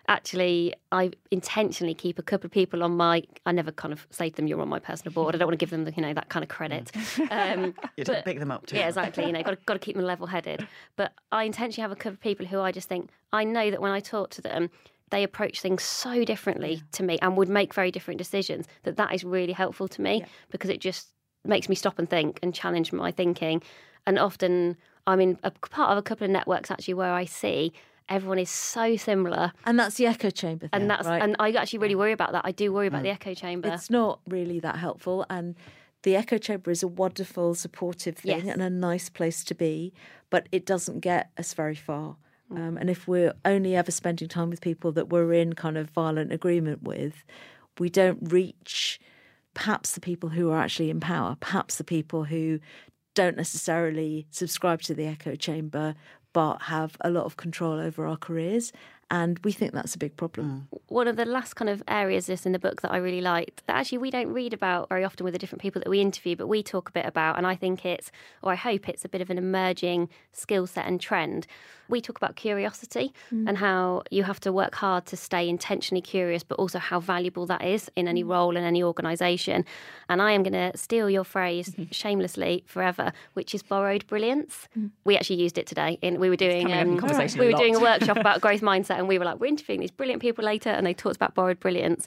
[0.08, 4.30] actually I intentionally keep a couple of people on my I never kind of say
[4.30, 5.34] to them you're on my personal board.
[5.34, 6.90] I don't want to give them the, you know that kind of credit.
[7.30, 9.26] Um, You don't pick them up too yeah, exactly.
[9.26, 10.66] You know, got to, got to keep them level headed.
[10.96, 13.80] But I intentionally have a couple of people who I just think I know that
[13.80, 14.70] when I talk to them,
[15.12, 18.66] they approach things so differently to me and would make very different decisions.
[18.82, 21.10] That that is really helpful to me because it just
[21.44, 23.62] makes me stop and think and challenge my thinking.
[24.06, 27.72] And often I'm in a part of a couple of networks actually where I see
[28.08, 29.52] everyone is so similar.
[29.64, 30.70] And that's the echo chamber thing.
[30.72, 31.22] And that's right?
[31.22, 32.42] and I actually really worry about that.
[32.44, 33.04] I do worry about mm.
[33.04, 33.68] the echo chamber.
[33.68, 35.24] It's not really that helpful.
[35.30, 35.54] And
[36.02, 38.54] the echo chamber is a wonderful, supportive thing Yes.
[38.54, 39.92] and a nice place to be,
[40.30, 42.16] but it doesn't get us very far.
[42.56, 45.90] Um, and if we're only ever spending time with people that we're in kind of
[45.90, 47.24] violent agreement with,
[47.78, 49.00] we don't reach
[49.54, 52.58] perhaps the people who are actually in power, perhaps the people who
[53.14, 55.94] don't necessarily subscribe to the echo chamber
[56.32, 58.72] but have a lot of control over our careers.
[59.12, 60.68] And we think that's a big problem.
[60.72, 60.80] Mm.
[60.88, 63.66] one of the last kind of areas just in the book that I really liked
[63.66, 66.34] that actually we don't read about very often with the different people that we interview,
[66.34, 68.10] but we talk a bit about, and I think it's,
[68.42, 71.46] or I hope it's a bit of an emerging skill set and trend.
[71.88, 73.46] We talk about curiosity mm.
[73.46, 77.44] and how you have to work hard to stay intentionally curious, but also how valuable
[77.46, 78.30] that is in any mm.
[78.30, 79.66] role in any organisation.
[80.08, 84.68] And I am going to steal your phrase shamelessly forever, which is borrowed brilliance.
[85.04, 85.98] We actually used it today.
[86.00, 88.40] In we were doing coming in um, conversation we a were doing a workshop about
[88.44, 91.16] growth mindset, and we were like, we're interviewing these brilliant people later, and they talked
[91.16, 92.06] about borrowed brilliance.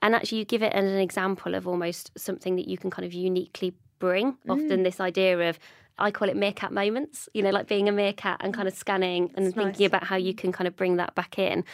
[0.00, 3.14] And actually, you give it an example of almost something that you can kind of
[3.14, 4.36] uniquely bring.
[4.48, 4.84] Often, mm.
[4.84, 5.58] this idea of
[5.98, 8.56] I call it meerkat moments, you know, like being a meerkat and mm.
[8.56, 11.64] kind of scanning and thinking about how you can kind of bring that back in.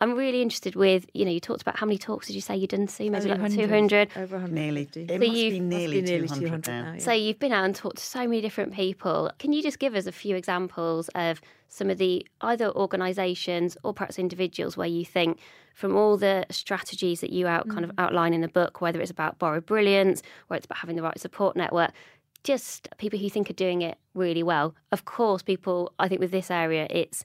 [0.00, 2.54] I'm really interested with, you know, you talked about how many talks did you say
[2.54, 3.10] you'd done, Sue?
[3.10, 4.10] Maybe like 200.
[4.16, 4.52] Over 100.
[4.54, 4.82] Nearly.
[4.82, 6.82] It So must you've- be must nearly, be nearly 200, 200 now.
[6.82, 6.98] now, yeah.
[6.98, 9.30] So you've been out and talked to so many different people.
[9.38, 13.94] Can you just give us a few examples of some of the either organisations or
[13.94, 15.38] perhaps individuals where you think
[15.74, 17.94] from all the strategies that you out kind of mm.
[17.98, 21.18] outline in the book, whether it's about borrowed brilliance, or it's about having the right
[21.18, 21.92] support network,
[22.44, 24.74] just people who you think are doing it really well.
[24.92, 27.24] Of course, people I think with this area it's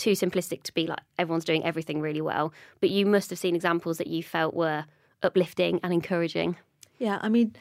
[0.00, 3.54] too simplistic to be like everyone's doing everything really well, but you must have seen
[3.54, 4.84] examples that you felt were
[5.22, 6.56] uplifting and encouraging.
[6.98, 7.54] Yeah, I mean,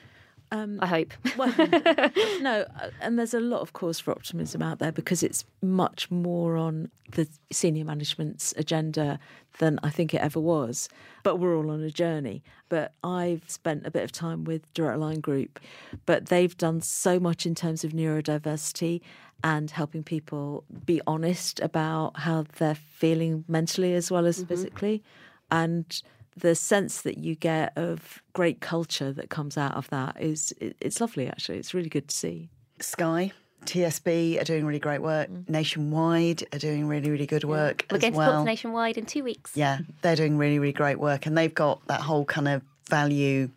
[0.81, 1.13] I hope.
[1.37, 1.53] Well,
[2.41, 6.09] no, uh, and there's a lot of cause for optimism out there because it's much
[6.09, 9.19] more on the senior management's agenda
[9.59, 10.89] than I think it ever was.
[11.23, 12.43] But we're all on a journey.
[12.67, 15.59] But I've spent a bit of time with Direct Line Group,
[16.05, 19.01] but they've done so much in terms of neurodiversity
[19.43, 25.03] and helping people be honest about how they're feeling mentally as well as physically.
[25.51, 26.01] And
[26.39, 30.75] the sense that you get of great culture that comes out of that is it,
[30.81, 32.49] it's lovely actually it's really good to see
[32.81, 33.31] Sky,
[33.65, 35.29] TSB are doing really great work.
[35.29, 35.49] Mm.
[35.49, 38.31] Nationwide are doing really, really good work We're as going to well.
[38.31, 39.51] talk to Nationwide in two weeks.
[39.55, 43.49] Yeah, they're doing really, really great work, and they've got that whole kind of value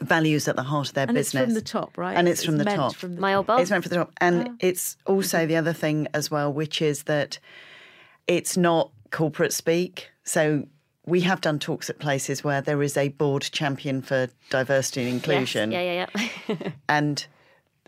[0.00, 1.42] values at the heart of their and business.
[1.42, 2.94] it's from the top right And it's from the meant top.
[2.94, 3.56] from the My old top.
[3.56, 3.62] boss.
[3.62, 4.54] It's meant for the top, and ah.
[4.60, 7.38] it's also the other thing as well, which is that
[8.26, 10.10] it's not corporate speak.
[10.22, 10.66] So
[11.10, 15.08] we have done talks at places where there is a board champion for diversity and
[15.14, 15.16] Yes.
[15.16, 16.06] inclusion, Yeah, yeah,
[16.48, 16.56] yeah.
[16.88, 17.26] and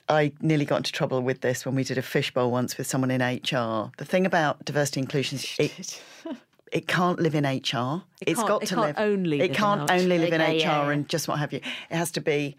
[0.09, 3.11] I nearly got into trouble with this when we did a fishbowl once with someone
[3.11, 3.91] in HR.
[3.99, 6.03] The thing about diversity and inclusion is it,
[6.73, 8.03] it can't live in HR.
[8.21, 8.99] It has got it to can't live.
[8.99, 9.95] only It live in can't HR.
[9.95, 10.91] only live in HR yeah, yeah.
[10.91, 11.61] and just what have you.
[11.91, 12.57] It has to be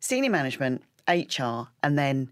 [0.00, 2.30] senior management, HR, and then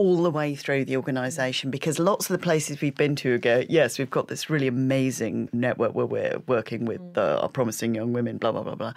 [0.00, 3.62] all the way through the organisation because lots of the places we've been to go,
[3.68, 8.12] yes, we've got this really amazing network where we're working with uh, our promising young
[8.12, 8.92] women, blah, blah, blah, blah.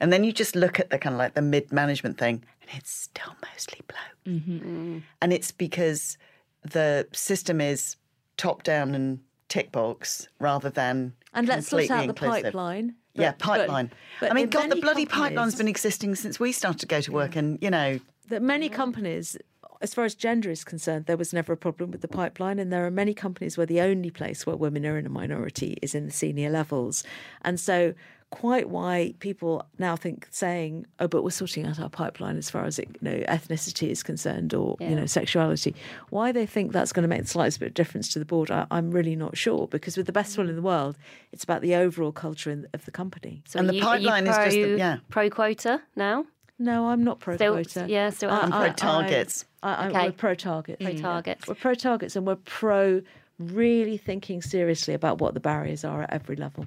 [0.00, 2.78] And then you just look at the kind of like the mid management thing and
[2.78, 5.02] it's still mostly bloke.
[5.22, 6.18] And it's because
[6.62, 7.96] the system is
[8.36, 12.42] top down and tick box rather than and let's sort completely out the inclusive.
[12.52, 13.90] pipeline Yeah, But- but- pipeline.
[14.20, 17.00] but I mean, God, the many bloody pipeline's been existing since we started to go
[17.00, 17.98] to work, and you know,
[18.28, 19.36] that many companies,
[19.80, 22.58] as far as gender is concerned, there was never a problem with the pipeline.
[22.58, 25.76] And there are many companies where the only place where women are in a minority
[25.82, 27.04] is in the senior levels.
[27.42, 27.94] And so,
[28.30, 32.66] quite why people now think saying, "Oh, but we're sorting out our pipeline as far
[32.66, 35.74] as it, you know ethnicity is concerned or you know sexuality,"
[36.10, 38.50] why they think that's going to make the slightest bit of difference to the board,
[38.50, 39.66] I, I'm really not sure.
[39.66, 40.98] Because with the best will in the world,
[41.32, 43.42] it's about the overall culture in, of the company.
[43.46, 44.98] So And the you, are you pipeline is just the- yeah.
[45.08, 46.26] pro quota now.
[46.58, 47.86] No, I'm not pro Still- quota.
[47.88, 48.52] yeah, still uh, I- am.
[48.52, 49.44] I- pro targets.
[49.62, 50.04] I, I, Okay.
[50.06, 50.82] We're pro targets.
[50.82, 51.46] Pro targets.
[51.48, 53.02] We're pro targets, and we're pro
[53.38, 56.66] really thinking seriously about what the barriers are at every level.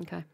[0.00, 0.24] Okay.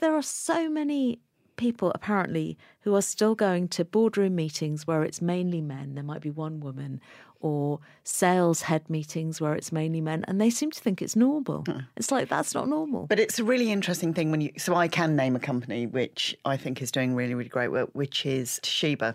[0.00, 1.20] There are so many
[1.56, 5.94] people apparently who are still going to boardroom meetings where it's mainly men.
[5.94, 7.00] There might be one woman,
[7.40, 11.64] or sales head meetings where it's mainly men, and they seem to think it's normal.
[11.96, 13.06] It's like that's not normal.
[13.06, 14.52] But it's a really interesting thing when you.
[14.58, 17.90] So I can name a company which I think is doing really, really great work,
[17.92, 19.14] which is Toshiba.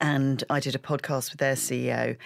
[0.00, 2.16] And I did a podcast with their CEO,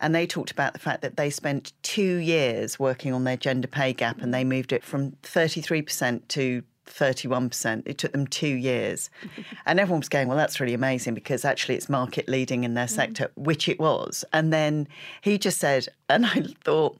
[0.00, 3.66] and they talked about the fact that they spent two years working on their gender
[3.66, 7.82] pay gap, and they moved it from 33% to 31%.
[7.86, 9.10] It took them two years.
[9.66, 12.86] And everyone was going, well, that's really amazing because actually it's market leading in their
[12.86, 12.90] mm.
[12.90, 14.24] sector, which it was.
[14.32, 14.86] And then
[15.22, 16.98] he just said, and I thought,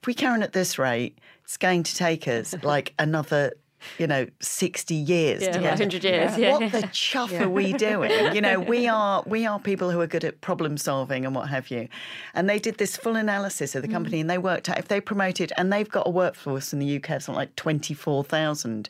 [0.00, 3.52] if we carry on at this rate, it's going to take us like another,
[3.98, 6.52] you know, 60 years to Yeah, 100 years, yeah.
[6.52, 8.34] What the chuff are we doing?
[8.34, 11.48] You know, we are we are people who are good at problem solving and what
[11.48, 11.88] have you.
[12.34, 13.92] And they did this full analysis of the mm.
[13.92, 16.96] company and they worked out if they promoted and they've got a workforce in the
[16.96, 18.88] UK of something like 24,000.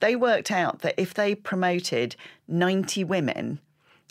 [0.00, 2.16] They worked out that if they promoted
[2.48, 3.60] 90 women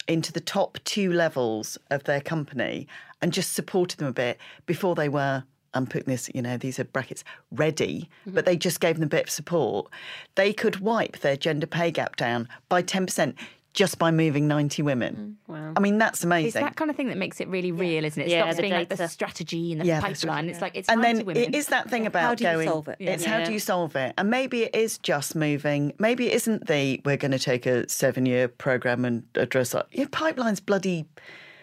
[0.07, 2.87] into the top two levels of their company
[3.21, 5.43] and just supported them a bit before they were
[5.73, 8.45] I'm putting this, you know, these are brackets, ready, but mm-hmm.
[8.45, 9.87] they just gave them a bit of support,
[10.35, 13.35] they could wipe their gender pay gap down by 10%
[13.73, 15.37] just by moving 90 women.
[15.49, 15.73] Mm, wow.
[15.75, 16.47] I mean, that's amazing.
[16.61, 18.27] It's that kind of thing that makes it really real, isn't it?
[18.27, 20.47] It Yeah, stops the being like the strategy and the Yeah, that's pipeline.
[20.47, 21.43] It's like it's and 90 then women.
[21.43, 22.67] it is that thing about How do you going.
[22.69, 22.97] solve it?
[22.99, 23.39] It's Yeah.
[23.39, 24.13] how do you solve it?
[24.17, 25.91] And maybe it is just moving.
[25.97, 29.87] Maybe it isn't the we're going to take a seven-year program and address that.
[29.91, 31.05] Your pipeline's bloody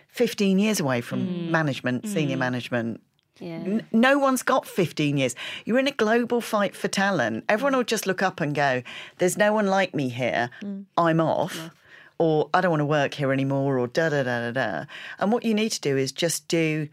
[0.09, 1.51] fifteen years away from Mm.
[1.51, 2.41] management, senior mm.
[2.41, 3.01] management.
[3.41, 3.81] Yeah.
[3.93, 5.35] No one's got 15 years.
[5.65, 7.45] You're in a global fight for talent.
[7.49, 8.83] Everyone will just look up and go,
[9.19, 10.51] There's no one like me here.
[10.63, 10.85] Mm.
[10.97, 11.71] I'm off.
[12.19, 14.85] Or I don't want to work here anymore, or da da da da da.
[15.19, 16.87] And what you need to do is just do,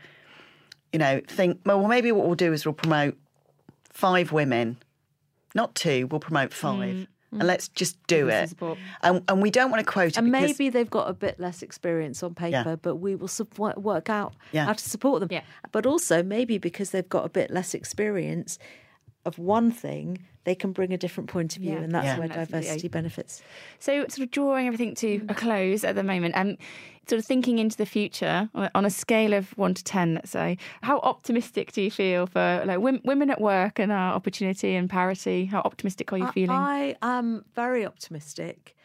[0.93, 3.17] you know, think, well, maybe what we'll do is we'll promote
[3.91, 4.77] five women,
[5.53, 6.95] not two, we'll promote five.
[6.95, 7.07] Mm.
[7.31, 7.45] And mm.
[7.45, 8.49] let's just do Give us the it.
[8.49, 8.77] support.
[9.03, 11.39] And, and we don't want to quote it And because- maybe they've got a bit
[11.39, 12.75] less experience on paper, Yeah.
[12.81, 14.65] but we will sup- wo- work out Yeah.
[14.65, 15.29] how to support them.
[15.31, 15.41] Yeah.
[15.73, 18.57] But also, maybe because they've got a bit less experience
[19.25, 21.83] of one thing, they can bring a different point of view, Yeah.
[21.83, 22.17] and that's Yeah.
[22.19, 22.61] where Absolutely.
[22.61, 23.43] diversity benefits.
[23.79, 26.57] So, sort of drawing everything to a close at the moment, and
[27.09, 30.57] sort of thinking into the future on a- scale of one to ten, let's say,
[30.83, 34.89] how optimistic do you feel for like wom- women at work and our opportunity and
[34.89, 35.45] parity?
[35.45, 36.57] How optimistic are you I- feeling?
[36.57, 38.75] I am very optimistic,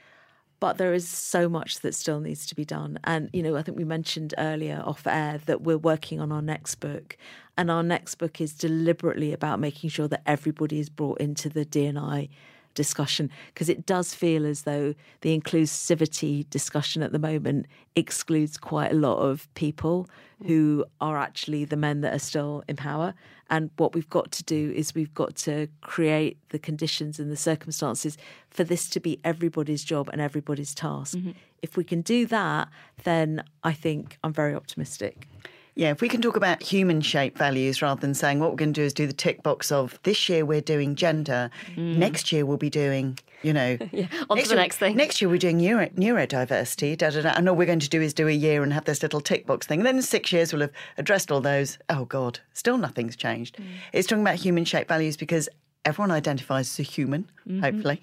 [0.62, 2.96] but there is so much that still needs to be done.
[3.02, 6.40] And, you know, I think we mentioned earlier off air that we're working on our
[6.40, 7.16] next book.
[7.58, 11.64] And our next book is deliberately about making sure that everybody is brought into the
[11.64, 12.28] D&I
[12.74, 17.66] discussion because it does feel as though the inclusivity discussion at the moment
[17.96, 20.08] excludes quite a lot of people
[20.42, 20.48] mm.
[20.48, 23.14] who are actually the men that are still in power.
[23.50, 27.36] And what we've got to do is we've got to create the conditions and the
[27.36, 28.16] circumstances
[28.48, 31.16] for this to be everybody's job and everybody's task.
[31.16, 31.32] Mm-hmm.
[31.60, 32.68] If we can do that,
[33.04, 35.28] then I think I'm very optimistic.
[35.74, 38.74] Yeah, if we can talk about human shaped values rather than saying what we're going
[38.74, 41.96] to do is do the tick box of this year we're doing gender, mm.
[41.96, 43.78] next year we'll be doing, you know,
[44.30, 44.96] on to the year, next thing.
[44.96, 48.02] Next year we're doing neuro, neurodiversity, da, da, da, and all we're going to do
[48.02, 49.80] is do a year and have this little tick box thing.
[49.80, 51.78] And then in six years we'll have addressed all those.
[51.88, 53.56] Oh God, still nothing's changed.
[53.56, 53.64] Mm.
[53.94, 55.48] It's talking about human shaped values because
[55.86, 57.60] everyone identifies as a human, mm-hmm.
[57.60, 58.02] hopefully.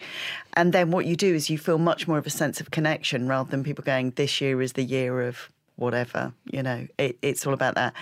[0.54, 3.28] And then what you do is you feel much more of a sense of connection
[3.28, 5.50] rather than people going, this year is the year of
[5.80, 6.34] whatever.
[6.52, 7.94] You know, it, it's all about that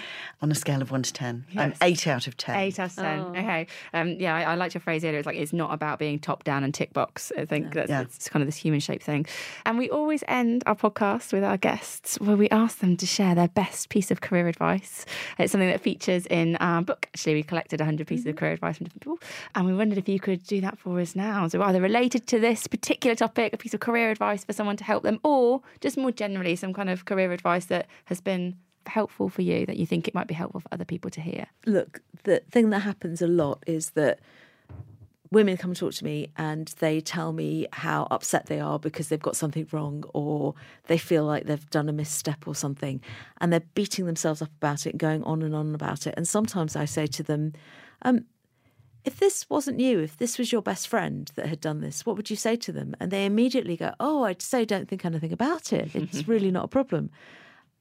[0.42, 1.46] on a scale of one to 10.
[1.56, 2.56] I'm eight out of 10.
[2.58, 3.20] Eight out of ten.
[3.20, 3.68] Okay.
[3.94, 5.20] Um, yeah, I, I liked your phrase earlier.
[5.20, 7.32] It's like it's not about being top down and tick box.
[7.38, 8.02] I think that's Yeah.
[8.02, 9.26] it's kind of this human shaped thing.
[9.66, 13.36] And we always end our podcast with our guests where we ask them to share
[13.36, 15.06] their best piece of career advice.
[15.38, 17.08] It's something that features in our book.
[17.14, 19.20] Actually, we collected 100 pieces of career advice from different people.
[19.56, 21.48] And we wondered if you could do that for us now.
[21.48, 24.84] So either related to this particular topic, a piece of career advice for someone to
[24.84, 29.30] help them, or just more generally, some kind of career advice that has been helpful
[29.30, 31.48] for you that you think it might be helpful for other people to hear.
[31.66, 34.20] look, the thing that happens a lot is that
[35.32, 39.10] women come and talk to me and they tell me how upset they are because
[39.10, 40.54] they've got something wrong or
[40.88, 43.02] they feel like they've done a misstep or something
[43.42, 46.14] and they're beating themselves up about it and going on and on about it.
[46.18, 47.54] And sometimes I say to them,
[48.04, 48.26] um,
[49.04, 52.18] if this wasn't you, if this was your best friend that had done this, what
[52.18, 52.96] would you say to them?
[53.00, 55.96] And they immediately go, Oh, I'd say don't think anything about it.
[55.96, 57.10] It's really not a problem.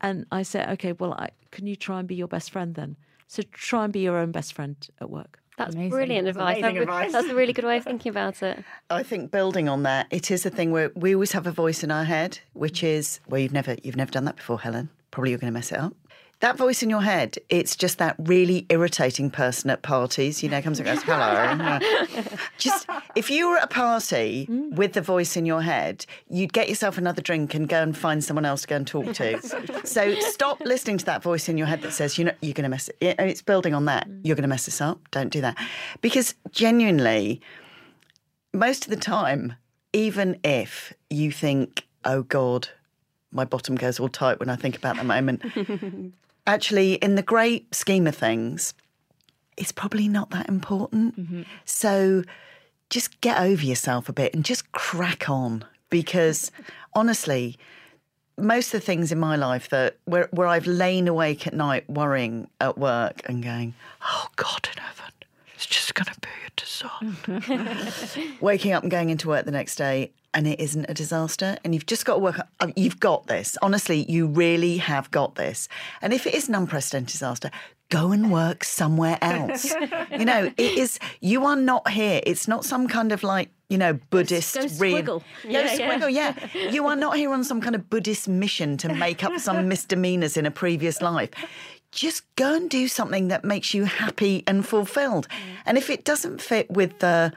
[0.01, 2.97] And I say, Okay, well, I, can you try and be your best friend then?
[3.29, 5.41] So try and be your own best friend at work.
[5.57, 5.91] That's Amazing.
[5.91, 6.59] brilliant advice.
[6.59, 7.13] amazing That advice.
[7.13, 8.63] That's a really good way of thinking about it.
[8.91, 11.83] I think building on that, it is a thing where we always have a voice
[11.83, 14.91] in our head, which is well, you've never you've never done that before, Helen.
[15.11, 15.95] Probably you're going to mess it up.
[16.41, 20.61] That voice in your head, it's just that really irritating person at parties, you know,
[20.61, 21.79] comes and goes, hello.
[22.59, 24.75] just if you were at a party mm.
[24.75, 28.23] with the voice in your head, you'd get yourself another drink and go and find
[28.23, 29.41] someone else to go and talk to.
[29.87, 32.65] so stop listening to that voice in your head that says, you know, you're going
[32.65, 33.17] to mess it.
[33.19, 34.07] And it's building on that.
[34.07, 34.21] Mm.
[34.23, 35.01] You're going to mess this up.
[35.13, 35.57] Don't do that.
[36.03, 37.41] Because genuinely,
[38.53, 39.55] most of the time,
[39.95, 42.69] even if you think, oh God,
[43.33, 45.43] my bottom goes all tight when I think about the moment,
[46.47, 48.75] actually, in the great scheme of things,
[49.57, 51.19] it's probably not that important.
[51.19, 51.43] Mm-hmm.
[51.65, 52.23] So
[52.91, 56.51] just get over yourself a bit and just crack on because
[56.95, 57.59] honestly,
[58.39, 61.89] most of the things in my life that where, where I've lain awake at night
[61.89, 65.13] worrying at work and going, oh God in heaven,
[65.57, 66.51] it's just going to be a
[67.41, 68.23] disaster.
[68.41, 71.73] Waking up and going into work the next day and it isn't a disaster and
[71.75, 75.67] you've just got to work uh, you've got this honestly you really have got this
[76.03, 77.51] and if it is an unprecedented disaster
[77.89, 79.73] go and work somewhere else
[80.11, 83.79] you know it is you are not here it's not some kind of like you
[83.79, 85.07] know buddhist go rein- squiggle.
[85.07, 85.99] Go Yeah, yeah.
[85.99, 86.71] squiggle, yeah.
[86.71, 90.37] You are not here on some kind of Buddhist mission to make up some misdemeanors
[90.37, 91.31] in a previous life.
[91.93, 95.29] Just go and do something that makes you happy and fulfilled.
[95.29, 95.37] Mm.
[95.67, 97.33] And if it doesn't fit with the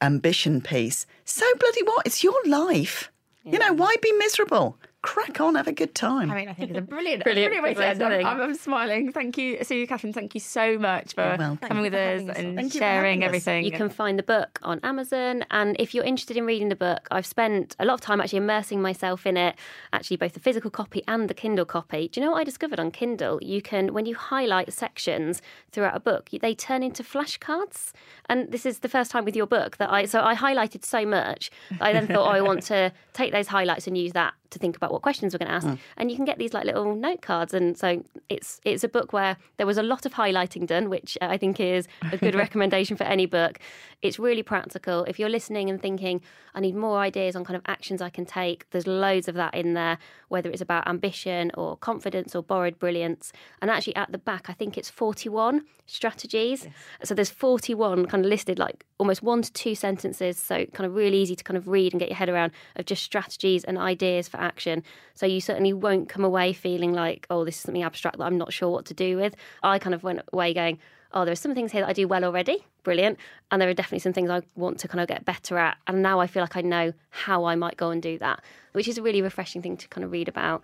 [0.00, 2.06] ambition piece, so bloody what?
[2.06, 3.10] It's your life.
[3.44, 4.76] You know, why be miserable?
[5.02, 6.30] Crack on, have a good time.
[6.30, 8.02] I mean, I think it's a brilliant, Brilliant brilliant, way to end.
[8.02, 9.12] I'm, I'm, I'm smiling.
[9.12, 10.12] Thank you, Sue, Catherine.
[10.12, 12.56] Thank you so much for You're coming with us Thank for us and on.
[12.56, 13.64] Thank you sharing everything.
[13.64, 15.44] You can find the book on Amazon.
[15.52, 18.38] And if you're interested in reading the book, I've spent a lot of time actually
[18.38, 19.54] immersing myself in it,
[19.92, 22.08] actually, both the physical copy and the Kindle copy.
[22.08, 23.38] Do you know what I discovered on Kindle?
[23.42, 25.40] You can, when you highlight sections
[25.70, 27.92] throughout a book, they turn into flashcards.
[28.28, 31.06] And this is the first time with your book that I, so I highlighted so
[31.06, 31.50] much.
[31.80, 34.76] I then thought, oh, I want to take those highlights and use that to think
[34.76, 35.66] about what questions we're going to ask.
[35.66, 35.74] Hmm.
[35.96, 37.54] And you can get these like little note cards.
[37.54, 41.16] And so it's it's a book where there was a lot of highlighting done, which
[41.20, 43.58] I think is a good recommendation for any book.
[44.02, 45.04] It's really practical.
[45.04, 46.20] If you're listening and thinking,
[46.54, 49.54] I need more ideas on kind of actions I can take, there's loads of that
[49.54, 49.98] in there,
[50.28, 53.32] whether it's about ambition or confidence or borrowed brilliance.
[53.60, 56.66] And actually at the back, I think it's 41 strategies.
[57.02, 60.38] So there's 41 kind of listed, like almost one to two sentences.
[60.38, 62.86] So kind of really easy to kind of read and get your head around of
[62.86, 64.82] just strategies and ideas for action.
[65.14, 68.38] So you certainly won't come away feeling like, oh, this is something abstract that I'm
[68.38, 69.34] not sure what to do with.
[69.62, 70.78] I kind of went away going,
[71.12, 73.18] oh, there are some things here that I do well already, brilliant.
[73.50, 75.78] And there are definitely some things I want to kind of get better at.
[75.86, 78.42] And now I feel like I know how I might go and do that,
[78.72, 80.62] which is a really refreshing thing to kind of read about.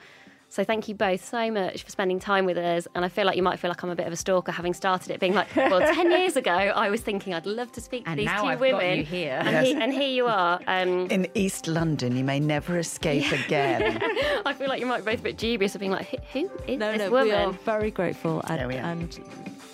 [0.52, 2.86] So thank you both so much for spending time with us.
[2.94, 4.74] And I feel like you might feel like I'm a bit of a stalker having
[4.74, 8.02] started it, being like, well, 10 years ago, I was thinking I'd love to speak
[8.04, 8.98] And to these now 2 I've got women.
[8.98, 9.40] you here.
[9.42, 10.60] And, he, and here you are.
[10.66, 13.98] Um, In East London, you may never escape again.
[14.44, 16.50] I feel like you might be both a bit dubious of being like, who, who
[16.66, 17.28] is No, this no, woman?
[17.28, 18.80] we are very grateful, and, There we are.
[18.92, 19.18] and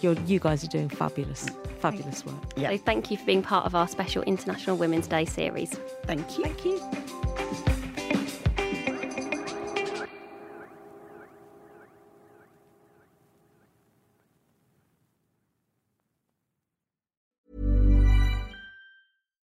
[0.01, 1.49] you're, you guys are doing fabulous,
[1.81, 2.37] fabulous work.
[2.57, 2.71] Yeah.
[2.71, 5.71] So thank you for being part of our special International Women's Day series.
[6.05, 6.45] Thank you.
[6.45, 7.68] Thank you.